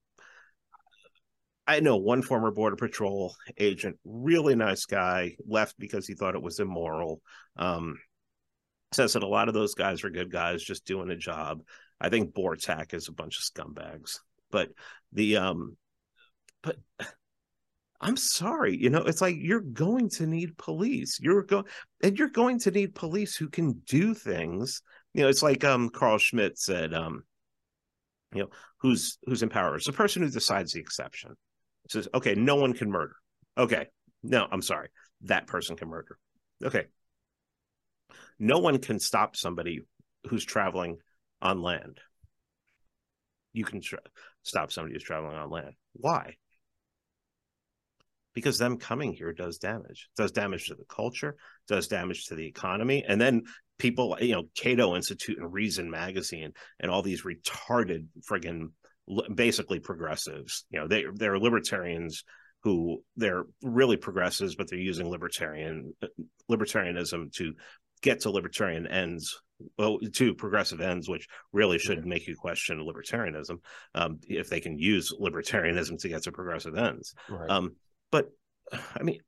[1.70, 6.41] I know one former border patrol agent, really nice guy, left because he thought it
[6.41, 7.22] was immoral.
[7.57, 7.99] Um,
[8.91, 11.61] says that a lot of those guys are good guys just doing a job.
[12.01, 14.17] I think BORTAC is a bunch of scumbags.
[14.49, 14.70] But
[15.13, 15.78] the um
[16.63, 16.78] but
[18.01, 21.20] I'm sorry, you know, it's like you're going to need police.
[21.22, 21.65] You're going
[22.01, 24.82] and you're going to need police who can do things.
[25.13, 27.26] You know, it's like um Carl Schmitt said, um,
[28.34, 28.49] you know,
[28.80, 29.76] who's who's in power?
[29.76, 31.36] It's the person who decides the exception.
[31.89, 33.15] It says, okay, no one can murder.
[33.57, 33.87] Okay.
[34.23, 34.89] No, I'm sorry.
[35.23, 36.17] That person can murder.
[36.63, 36.87] Okay,
[38.37, 39.81] no one can stop somebody
[40.27, 40.97] who's traveling
[41.41, 41.99] on land.
[43.53, 43.99] You can tra-
[44.43, 45.73] stop somebody who's traveling on land.
[45.93, 46.35] Why?
[48.33, 50.09] Because them coming here does damage.
[50.15, 51.35] does damage to the culture,
[51.67, 53.43] does damage to the economy, and then
[53.77, 58.71] people, you know, Cato Institute and Reason Magazine and all these retarded friggin'
[59.34, 60.66] basically progressives.
[60.70, 62.24] You know, they they're libertarians
[62.64, 65.93] who they're really progressives, but they're using libertarian
[66.49, 67.53] libertarianism to
[68.01, 69.41] get to libertarian ends
[69.78, 73.60] well to progressive ends which really should make you question libertarianism
[73.95, 77.49] um, if they can use libertarianism to get to progressive ends right.
[77.49, 77.76] um,
[78.12, 78.30] but
[78.95, 79.20] i mean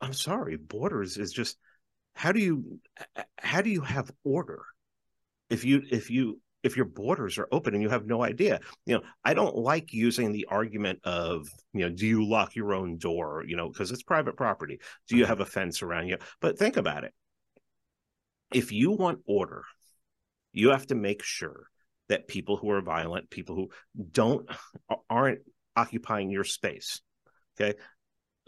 [0.00, 1.58] i'm sorry borders is just
[2.14, 2.78] how do you
[3.38, 4.62] how do you have order
[5.48, 8.94] if you if you if your borders are open and you have no idea you
[8.94, 12.98] know i don't like using the argument of you know do you lock your own
[12.98, 16.58] door you know because it's private property do you have a fence around you but
[16.58, 17.12] think about it
[18.52, 19.64] if you want order,
[20.52, 21.66] you have to make sure
[22.08, 23.70] that people who are violent, people who
[24.10, 24.48] don't
[25.08, 25.40] aren't
[25.76, 27.00] occupying your space.
[27.60, 27.78] Okay.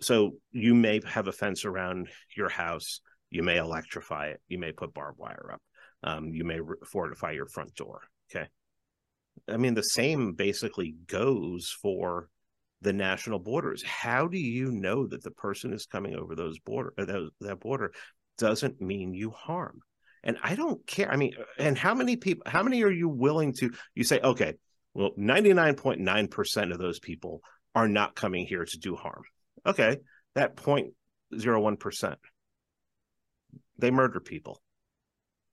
[0.01, 3.01] So you may have a fence around your house.
[3.31, 4.41] You may electrify it.
[4.49, 5.63] You may put barbed wire up.
[6.03, 6.59] Um, you may
[6.91, 8.03] fortify your front door.
[8.31, 8.49] Okay.
[9.49, 12.29] I mean, the same basically goes for
[12.81, 13.83] the national borders.
[13.83, 17.93] How do you know that the person is coming over those border that, that border
[18.39, 19.81] doesn't mean you harm?
[20.25, 21.11] And I don't care.
[21.11, 24.55] I mean, and how many people, how many are you willing to, you say, okay,
[24.95, 27.43] well, 99.9% of those people
[27.75, 29.23] are not coming here to do harm.
[29.67, 29.99] Okay.
[30.35, 32.17] That 0.01%,
[33.79, 34.63] they murder people.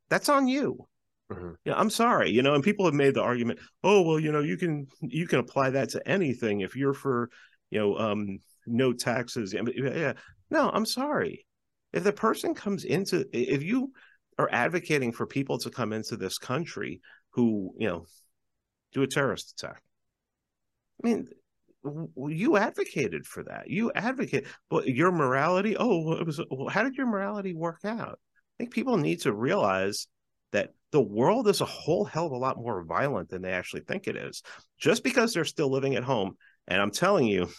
[0.09, 0.87] That's on you.
[1.31, 1.51] Mm-hmm.
[1.63, 4.41] Yeah, I'm sorry, you know, and people have made the argument, oh, well, you know,
[4.41, 7.29] you can you can apply that to anything if you're for,
[7.69, 9.53] you know, um, no taxes.
[9.53, 10.13] Yeah,
[10.49, 11.45] no, I'm sorry.
[11.93, 13.91] If the person comes into, if you
[14.39, 17.01] are advocating for people to come into this country
[17.31, 18.05] who, you know,
[18.93, 19.83] do a terrorist attack.
[21.03, 21.27] I mean,
[22.27, 23.69] you advocated for that.
[23.69, 25.77] You advocate, but your morality.
[25.77, 26.41] Oh, it was.
[26.49, 28.19] Well, how did your morality work out?
[28.59, 30.07] I think people need to realize
[30.51, 33.81] that the world is a whole hell of a lot more violent than they actually
[33.81, 34.43] think it is.
[34.77, 36.35] Just because they're still living at home,
[36.67, 37.49] and I'm telling you,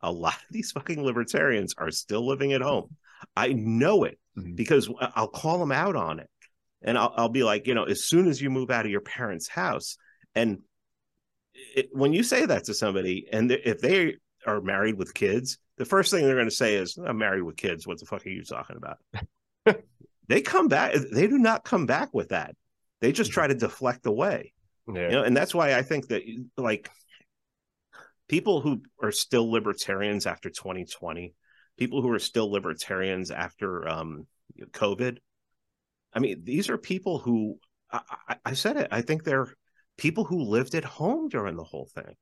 [0.00, 2.94] a lot of these fucking libertarians are still living at home.
[3.36, 4.54] I know it mm-hmm.
[4.54, 6.30] because I'll call them out on it.
[6.82, 9.00] And I'll, I'll be like, you know, as soon as you move out of your
[9.00, 9.96] parents' house,
[10.34, 10.58] and
[11.74, 14.16] it, when you say that to somebody, and if they
[14.46, 17.56] are married with kids, the first thing they're going to say is, I'm married with
[17.56, 17.86] kids.
[17.86, 18.98] What the fuck are you talking about?
[20.28, 20.94] they come back.
[21.12, 22.54] They do not come back with that.
[23.00, 24.52] They just try to deflect away.
[24.92, 25.02] Yeah.
[25.02, 26.22] You know, and that's why I think that
[26.56, 26.88] like
[28.28, 31.34] people who are still libertarians after 2020,
[31.78, 34.26] people who are still libertarians after um,
[34.72, 35.18] COVID.
[36.12, 37.58] I mean, these are people who
[37.90, 38.88] I, I, I said it.
[38.90, 39.52] I think they're
[39.96, 42.14] people who lived at home during the whole thing.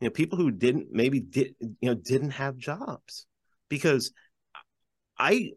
[0.00, 3.26] You know, people who didn't maybe did you know didn't have jobs
[3.68, 4.12] because
[5.18, 5.52] I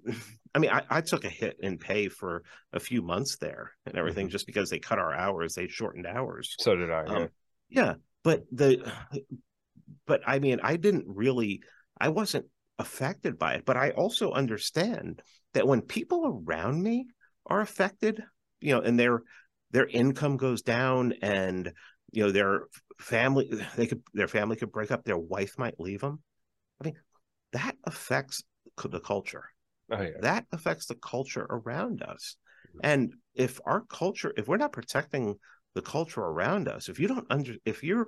[0.59, 2.43] I mean I, I took a hit in pay for
[2.73, 4.31] a few months there and everything Mhm.
[4.31, 6.55] just because they cut our hours, they shortened hours.
[6.59, 7.05] So did I.
[7.05, 7.15] yeah.
[7.15, 7.29] Um,
[7.69, 7.93] yeah,
[8.23, 8.91] but the
[10.05, 11.61] but I mean, I didn't really
[11.99, 12.47] I wasn't
[12.77, 15.21] affected by it, but I also understand
[15.53, 17.07] that when people around me
[17.45, 18.23] are affected,
[18.59, 19.23] you know, and their
[19.71, 21.71] their income goes down and
[22.11, 22.63] you know their
[22.99, 26.21] family they could their family could break up, their wife might leave them.
[26.81, 26.95] I mean,
[27.53, 28.43] that affects
[28.83, 29.45] the culture
[29.91, 30.09] oh yeah.
[30.21, 32.35] that affects the culture around us
[32.67, 32.79] mm-hmm.
[32.83, 35.35] and if our culture if we're not protecting
[35.75, 38.07] the culture around us if you don't under if you're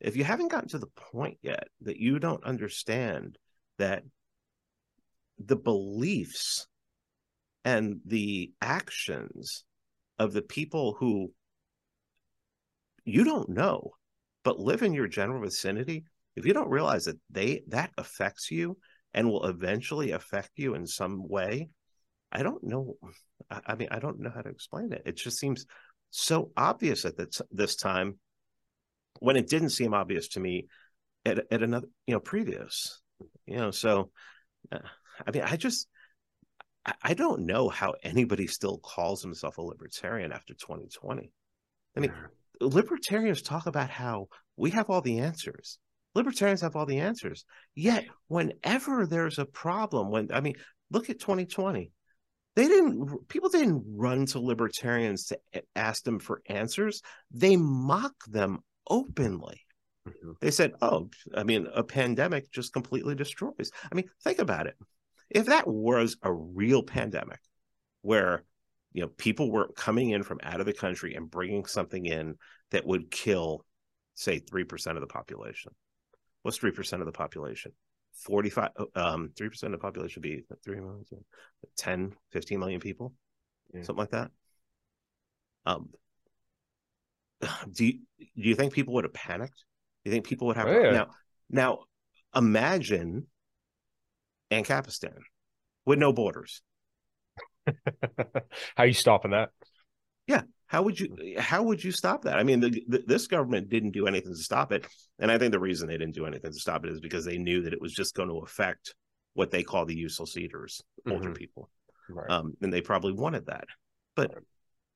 [0.00, 3.36] if you haven't gotten to the point yet that you don't understand
[3.78, 4.02] that
[5.38, 6.66] the beliefs
[7.64, 9.64] and the actions
[10.18, 11.32] of the people who
[13.04, 13.90] you don't know
[14.44, 16.04] but live in your general vicinity
[16.36, 18.76] if you don't realize that they that affects you
[19.14, 21.68] and will eventually affect you in some way
[22.32, 22.96] i don't know
[23.50, 25.02] i, I mean i don't know how to explain it.
[25.06, 25.66] It just seems
[26.10, 28.18] so obvious at this, this time
[29.20, 30.66] when it didn't seem obvious to me
[31.24, 33.00] at, at another you know previous
[33.46, 34.10] you know so
[34.72, 34.78] uh,
[35.26, 35.88] i mean i just
[36.84, 41.30] I, I don't know how anybody still calls himself a libertarian after 2020
[41.96, 42.12] i mean
[42.60, 45.78] libertarians talk about how we have all the answers
[46.14, 47.44] libertarians have all the answers.
[47.74, 50.54] Yet whenever there's a problem when i mean
[50.90, 51.92] look at 2020
[52.56, 55.38] they didn't people didn't run to libertarians to
[55.76, 57.00] ask them for answers.
[57.30, 59.60] They mock them openly.
[60.08, 60.34] Mhm.
[60.40, 63.70] they said oh i mean a pandemic just completely destroys.
[63.90, 64.76] I mean think about it.
[65.28, 67.38] If that was a real pandemic
[68.02, 68.44] where
[68.92, 72.36] you know people were coming in from out of the country and bringing something in
[72.70, 73.64] that would kill
[74.14, 75.72] say 3% of the population
[76.42, 77.72] what's 3% of the population
[78.24, 81.04] 45 um 3% of the population would be 3 million
[81.76, 83.12] 10 15 million people
[83.72, 83.82] Yeah.
[83.82, 84.30] something like that
[85.66, 85.90] um
[87.72, 89.64] do you, do you think people would have panicked
[90.04, 90.92] do you think people would have Oh, yeah.
[90.92, 91.06] now
[91.50, 91.78] now
[92.34, 93.26] imagine
[94.50, 95.18] Ancapistan
[95.84, 96.62] with no borders
[98.18, 98.42] How
[98.78, 99.50] are you stopping that?
[100.66, 102.38] How would you how would you stop that?
[102.38, 104.86] I mean, the, the, this government didn't do anything to stop it,
[105.18, 107.38] and I think the reason they didn't do anything to stop it is because they
[107.38, 108.94] knew that it was just going to affect
[109.34, 111.36] what they call the useless eaters, older Mhm.
[111.36, 111.70] people,
[112.08, 112.30] Right.
[112.30, 113.66] um, and they probably wanted that.
[114.14, 114.30] But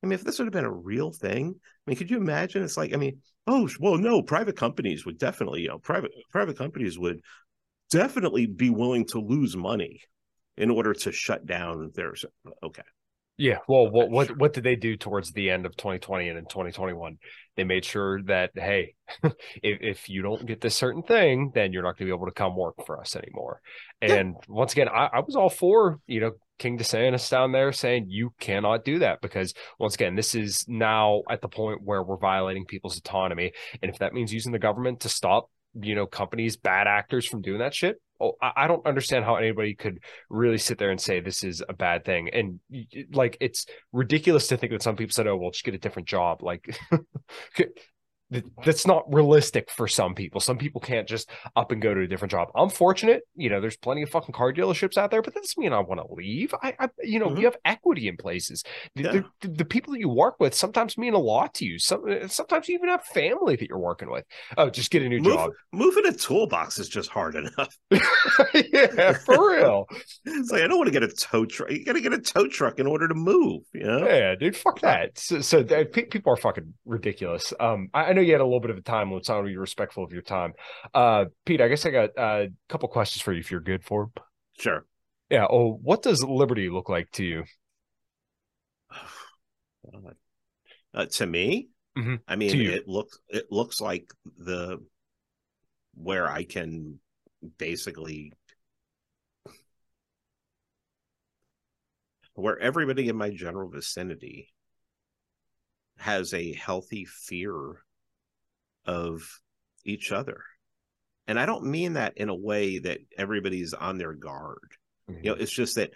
[0.03, 2.63] I mean, if this would have been a real thing, I mean, could you imagine?
[2.63, 6.57] It's like, I mean, oh well, no, private companies would definitely, you know, private private
[6.57, 7.21] companies would
[7.91, 10.01] definitely be willing to lose money
[10.57, 12.15] in order to shut down their.
[12.63, 12.83] Okay,
[13.37, 13.59] Yeah.
[13.67, 17.19] Well, what what what did they do towards the end of 2020 and in 2021?
[17.57, 19.33] They made sure that hey, if
[19.63, 22.33] if you don't get this certain thing, then you're not going to be able to
[22.33, 23.61] come work for us anymore.
[24.01, 24.15] Yeah.
[24.15, 28.07] And once again, I, I was all for you know King DeSantis down there saying
[28.09, 32.17] you cannot do that because once again, this is now at the point where we're
[32.17, 35.51] violating people's autonomy, and if that means using the government to stop
[35.81, 37.97] you know companies, bad actors from doing that shit.
[38.21, 39.99] Oh, I I don't understand how anybody could
[40.31, 42.31] really sit there and say this is a bad thing.
[42.31, 42.61] And
[43.13, 46.09] like, it's ridiculous to think that some people said, "Oh, well, just get a different
[46.09, 46.79] job." Like,
[48.65, 50.41] that's not realistic for some people.
[50.41, 52.49] Some people can't just up and go to a different job.
[52.55, 53.61] I'm fortunate, you know.
[53.61, 56.15] There's plenty of fucking car dealerships out there, but that doesn't mean I want to
[56.15, 56.55] leave.
[56.63, 57.39] I, I you know, Mhm.
[57.39, 58.63] you have equity in places.
[58.95, 59.21] The, Yeah.
[59.41, 61.79] the, the people that you work with sometimes mean a lot to you.
[61.79, 64.25] Some sometimes you even have family that you're working with.
[64.57, 65.51] Oh, just get a new Move, job.
[65.73, 67.77] moving a toolbox is just hard enough.
[68.55, 69.87] yeah, for real.
[70.25, 71.71] It's like I don't want to get a tow truck.
[71.71, 73.63] You got to get a tow truck in order to move.
[73.73, 74.07] You know?
[74.07, 75.19] Yeah, dude, fuck that.
[75.19, 77.53] So, so that, people are fucking ridiculous.
[77.61, 79.37] Um, I, I know you had a little bit of a time limit, so I
[79.37, 80.55] want to be respectful of your time.
[80.93, 83.85] Uh, Pete, I guess I got uh, a couple questions for you if you're good
[83.85, 84.13] for 'em.
[84.59, 84.87] Sure.
[85.31, 85.47] Yeah.
[85.49, 87.45] Oh, what does liberty look like to you?
[90.95, 92.21] Uh, to me, Mhm.
[92.27, 94.07] I mean, it looks it looks like
[94.39, 94.79] the
[95.95, 97.01] where I can
[97.59, 98.33] basically
[102.35, 104.53] where everybody in my general vicinity
[105.99, 107.84] has a healthy fear
[108.87, 109.23] of
[109.85, 110.43] each other.
[111.27, 114.73] And I don't mean that in a way that everybody's on their guard.
[115.09, 115.43] You know, mm-hmm.
[115.43, 115.91] it's just that,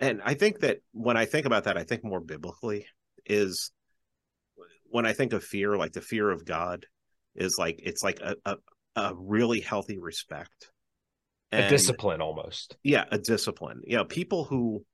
[0.00, 2.86] and I think that when I think about that, I think more biblically
[3.26, 3.70] is
[4.84, 6.86] when I think of fear, like the fear of God
[7.34, 8.56] is like it's like a a,
[8.96, 10.70] a really healthy respect,
[11.52, 12.76] a discipline almost.
[12.82, 14.84] yeah a discipline you know people who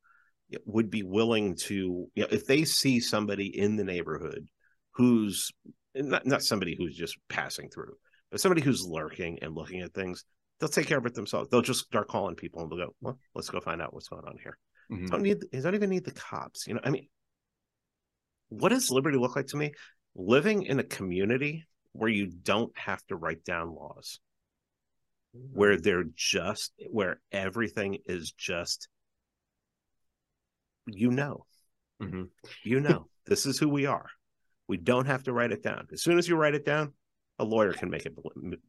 [0.67, 4.47] would be willing to you know if they see somebody in the neighborhood
[4.95, 5.51] who's
[5.95, 7.95] not, not somebody who's just passing through
[8.31, 10.25] but somebody who's lurking and looking at things
[10.59, 11.49] they'll take care of it themselves.
[11.51, 14.25] They'll just start calling people and they'll go well let's go find out what's going
[14.27, 14.57] on here.
[14.91, 15.11] Mhm.
[15.11, 17.09] don't need you don't even need the cops you know i mean
[18.49, 19.73] what does liberty look like to me?
[20.15, 24.21] Living in a community where you don't have to write down laws.
[25.33, 28.89] Where they're just where everything is just
[30.87, 31.47] you know.
[32.03, 32.29] Mhm.
[32.65, 34.11] you know this is who we are
[34.73, 36.95] we don't have to write it down as soon as you write it down
[37.39, 38.15] a lawyer can make it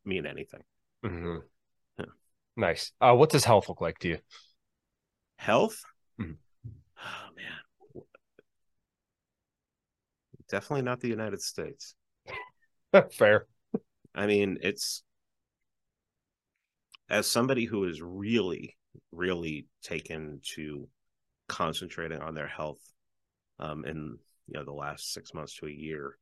[0.03, 0.61] mean anything
[1.05, 1.41] Mhm.
[1.97, 2.05] Yeah.
[2.57, 2.91] Nice.
[2.99, 4.17] Uh, what does health look like to you?
[5.37, 5.79] health
[6.19, 6.35] Mhm.
[7.11, 8.03] oh man
[10.49, 11.95] definitely not the united states
[13.13, 13.47] Fair.
[14.13, 15.03] I mean, it's
[17.09, 18.77] as somebody who is really,
[19.11, 20.87] really taken to
[21.47, 22.81] concentrating on their health
[23.59, 26.17] um in you know the last six months to a year.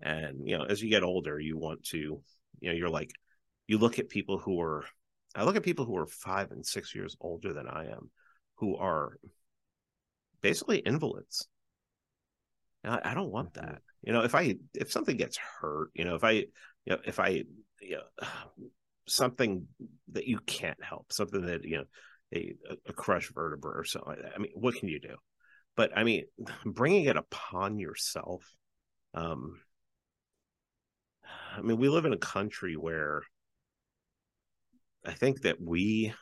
[0.00, 2.20] And you know, as you get older, you want to,
[2.60, 3.10] you know, you're like
[3.66, 4.84] you look at people who are
[5.34, 8.10] I look at people who are five and six years older than I am,
[8.56, 9.18] who are
[10.40, 11.48] basically invalids.
[12.84, 13.66] And I, I don't want mm-hmm.
[13.66, 13.82] that.
[14.02, 16.46] You know, if I if something gets hurt, you know, if I you
[16.86, 17.44] know, if I
[17.80, 18.26] you know,
[19.06, 19.66] something
[20.12, 21.84] that you can't help, something that you know,
[22.34, 22.54] a,
[22.86, 24.32] a crushed vertebra or something like that.
[24.34, 25.16] I mean, what can you do?
[25.78, 26.24] But I mean,
[26.66, 28.42] bringing it upon yourself.
[29.14, 29.60] Um,
[31.56, 33.22] I mean, we live in a country where
[35.06, 36.12] I think that we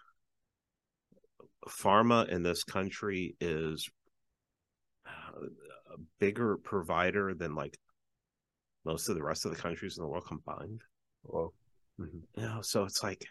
[1.68, 3.88] pharma in this country is
[5.06, 5.46] uh,
[5.94, 7.76] a bigger provider than like
[8.84, 10.82] most of the rest of the countries in the world combined.
[11.24, 11.54] Well,
[11.98, 13.24] You know, so it's like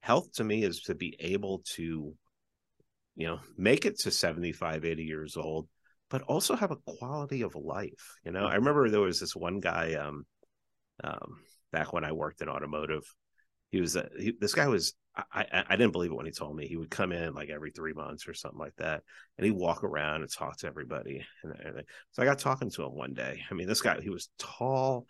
[0.00, 2.14] health to me is to be able to,
[3.16, 5.68] you know, make it to 75, 80 years old,
[6.10, 8.16] but also have a quality of life.
[8.24, 10.24] You know, I remember there was this one guy um
[11.04, 11.38] um
[11.72, 13.02] back when I worked in automotive.
[13.70, 16.32] He was a, he, this guy was I, I I didn't believe it when he
[16.32, 19.02] told me he would come in like every three months or something like that,
[19.38, 21.86] and he'd walk around and talk to everybody and everything.
[22.12, 23.42] So I got talking to him one day.
[23.50, 25.06] I mean, this guy he was tall,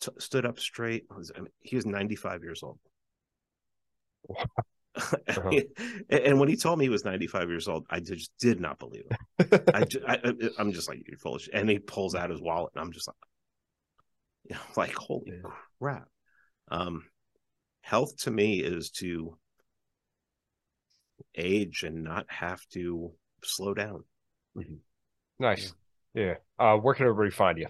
[0.00, 1.04] t- stood up straight.
[1.14, 2.78] Was, I mean, he was ninety five years old.
[4.96, 5.62] I mean,
[6.10, 8.78] and, and when he told me he was 95 years old, I just did not
[8.78, 9.04] believe
[9.38, 9.60] him.
[9.72, 11.48] I, ju- I, I- I'm just like, you're foolish.
[11.52, 13.16] And he pulls out his wallet, and I'm just like,
[14.48, 15.50] you know, like, holy Yeah.
[15.80, 16.08] crap.
[16.68, 17.04] Um,
[17.82, 19.36] health to me is to
[21.36, 23.12] age and not have to
[23.44, 24.04] slow down.
[25.38, 25.72] nice.
[26.14, 26.34] Yeah.
[26.58, 27.68] Uh, where can everybody find you?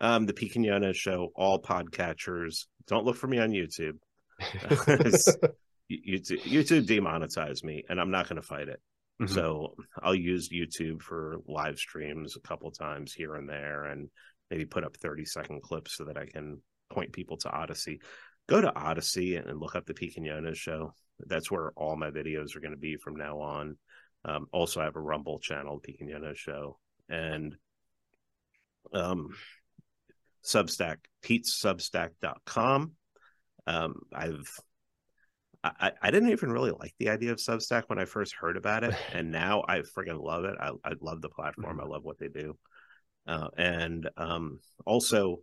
[0.00, 2.66] Um, the Pete Quinones show, all podcatchers.
[2.86, 3.96] Don't look for me on YouTube.
[5.90, 8.80] YouTube, YouTube demonetized me, and I'm not going to fight it.
[9.20, 9.28] Mhm.
[9.28, 14.08] So I'll use YouTube for live streams a couple times here and there, and
[14.50, 18.00] maybe put up 30 second clips so that I can point people to Odysee.
[18.48, 20.94] Go to Odysee and look up the Pete Quinones show.
[21.18, 23.76] That's where all my videos are going to be from now on.
[24.24, 26.78] Um, also, I have a Rumble channel, Pete Quinones show,
[27.08, 27.56] and
[28.92, 29.34] um,
[30.44, 32.92] Substack, PeteSubstack.com.
[33.66, 34.50] Um, I've
[35.62, 38.84] I, I didn't even really like the idea of Substack when I first heard about
[38.84, 40.56] it, and now I friggin' love it.
[40.58, 41.80] I, I love the platform.
[41.80, 42.56] I love what they do,
[43.26, 45.40] uh, and um, also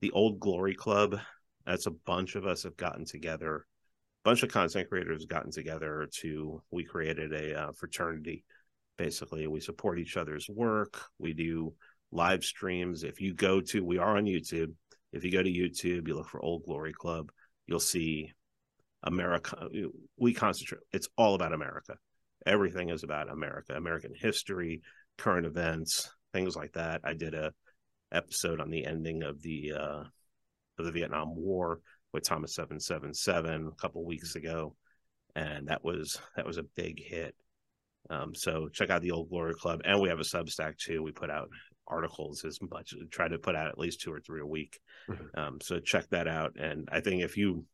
[0.00, 1.18] the Old Glory Club.
[1.66, 3.66] That's a bunch of us have gotten together,
[4.24, 6.62] a bunch of content creators have gotten together to.
[6.70, 8.44] We created a uh, fraternity.
[8.96, 11.00] Basically, we support each other's work.
[11.18, 11.74] We do
[12.12, 13.02] live streams.
[13.02, 14.72] If you go to, we are on YouTube.
[15.12, 17.30] If you go to YouTube, you look for Old Glory Club,
[17.66, 18.32] you'll see
[19.02, 19.68] America.
[20.18, 20.82] We concentrate.
[20.92, 21.96] It's all about America.
[22.46, 24.82] Everything is about America, American history,
[25.18, 27.00] current events, things like that.
[27.04, 27.52] I did a
[28.12, 30.04] episode on the ending of the uh,
[30.78, 31.80] of the Vietnam War
[32.12, 34.74] with Thomas Seven Seven Seven a couple weeks ago,
[35.34, 37.34] and that was that was a big hit.
[38.08, 41.02] Um, so check out the Old Glory Club, and we have a Substack too.
[41.02, 41.48] We put out
[41.86, 44.78] articles as much, try to put out at least two or three a week.
[45.08, 45.38] Mhm.
[45.38, 46.56] Um, so check that out.
[46.56, 47.64] And I think if you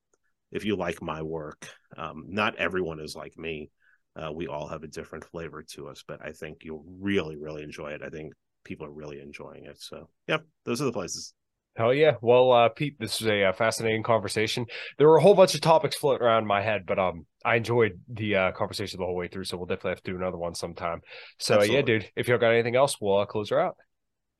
[0.50, 3.70] if you like my work, um, not everyone is like me.
[4.14, 7.62] Uh, we all have a different flavor to us, but I think you'll really, really
[7.62, 8.02] enjoy it.
[8.04, 8.32] I think
[8.64, 9.80] people are really enjoying it.
[9.80, 11.34] So, yep, those are the places.
[11.76, 12.12] Hell yeah.
[12.22, 14.64] Well, uh, Pete, this was a, uh fascinating conversation.
[14.96, 17.56] There were a whole bunch of topics floating around in my head, but um, I
[17.56, 19.44] enjoyed the uh, conversation the whole way through.
[19.44, 21.02] So we'll definitely have to do another one sometime.
[21.38, 23.76] So uh, yeah, dude, if don't got anything else, we'll uh, close her out.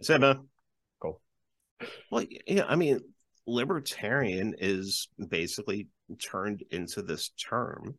[0.01, 0.49] It, man.
[1.01, 1.21] Cool.
[2.11, 3.01] Well, yeah, I mean,
[3.47, 5.89] libertarian is basically
[6.21, 7.95] turned into this term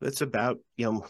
[0.00, 1.06] that's about, you know,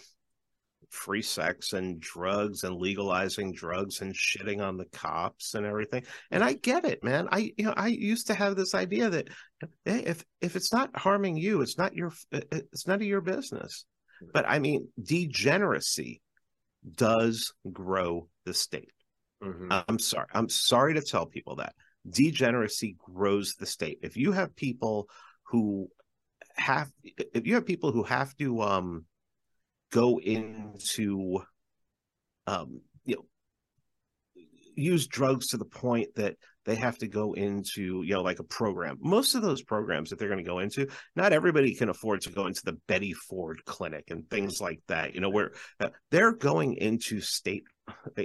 [0.90, 6.04] free sex and drugs and legalizing drugs and shitting on the cops and everything.
[6.30, 7.28] And I get it, man.
[7.30, 9.28] I you know I used to have this idea that
[9.84, 13.84] hey, if if it's not harming you, it's not your it's none of your business.
[14.32, 16.22] But I mean, degeneracy
[16.94, 18.92] does grow the state.
[19.42, 19.72] Mm-hmm.
[19.88, 20.26] I'm sorry.
[20.32, 21.74] I'm sorry to tell people that
[22.10, 23.98] degeneracy grows the state.
[24.02, 25.08] If you have people
[25.44, 25.88] who
[26.58, 29.04] have if you have people who have to um
[29.90, 31.40] go into
[32.46, 33.24] um you know
[34.74, 38.44] use drugs to the point that they have to go into you know like a
[38.44, 40.86] program most of those programs that they're going to go into
[41.16, 45.14] not everybody can afford to go into the betty ford clinic and things like that
[45.14, 47.64] you know where uh, they're going into state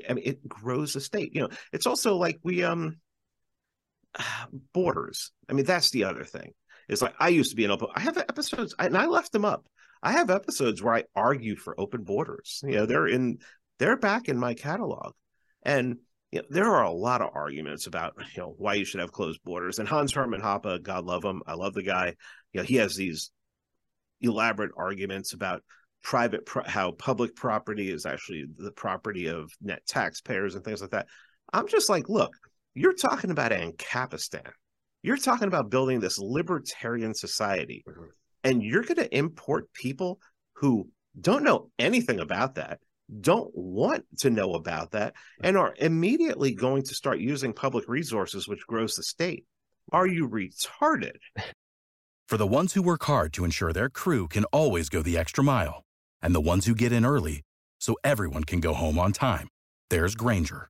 [0.10, 2.98] i mean it grows the state you know it's also like we um
[4.74, 6.54] borders i mean that's the other thing
[6.88, 9.46] it's like i used to be an open i have episodes and i left them
[9.46, 9.66] up
[10.02, 13.38] i have episodes where i argue for open borders you know they're in
[13.80, 15.14] they're back in my catalog
[15.64, 15.98] and
[16.34, 19.12] you know, there are a lot of arguments about you know why you should have
[19.12, 19.78] closed borders.
[19.78, 22.16] And Hans Hermann Hoppe, God love him, I love the guy.
[22.54, 23.30] You know, he has these
[24.20, 25.62] elaborate arguments about
[26.02, 31.08] private how public property is actually the property of net taxpayers and things like that.
[31.54, 32.34] I'm just like, look,
[32.74, 34.50] you're talking about Ancapistan.
[35.02, 38.06] You're talking about building this libertarian society, mm-hmm.
[38.44, 40.20] and you're going to import people
[40.54, 40.90] who
[41.20, 42.80] don't know anything about that
[43.22, 48.48] don't want to know about that and are immediately going to start using public resources,
[48.48, 49.46] which grows the state.
[49.92, 51.18] Are you retarded?
[52.28, 55.44] For the ones who work hard to ensure their crew can always go the extra
[55.44, 55.84] mile,
[56.22, 57.42] and the ones who get in early
[57.80, 59.50] so everyone can go home on time,
[59.90, 60.70] there's Grainger,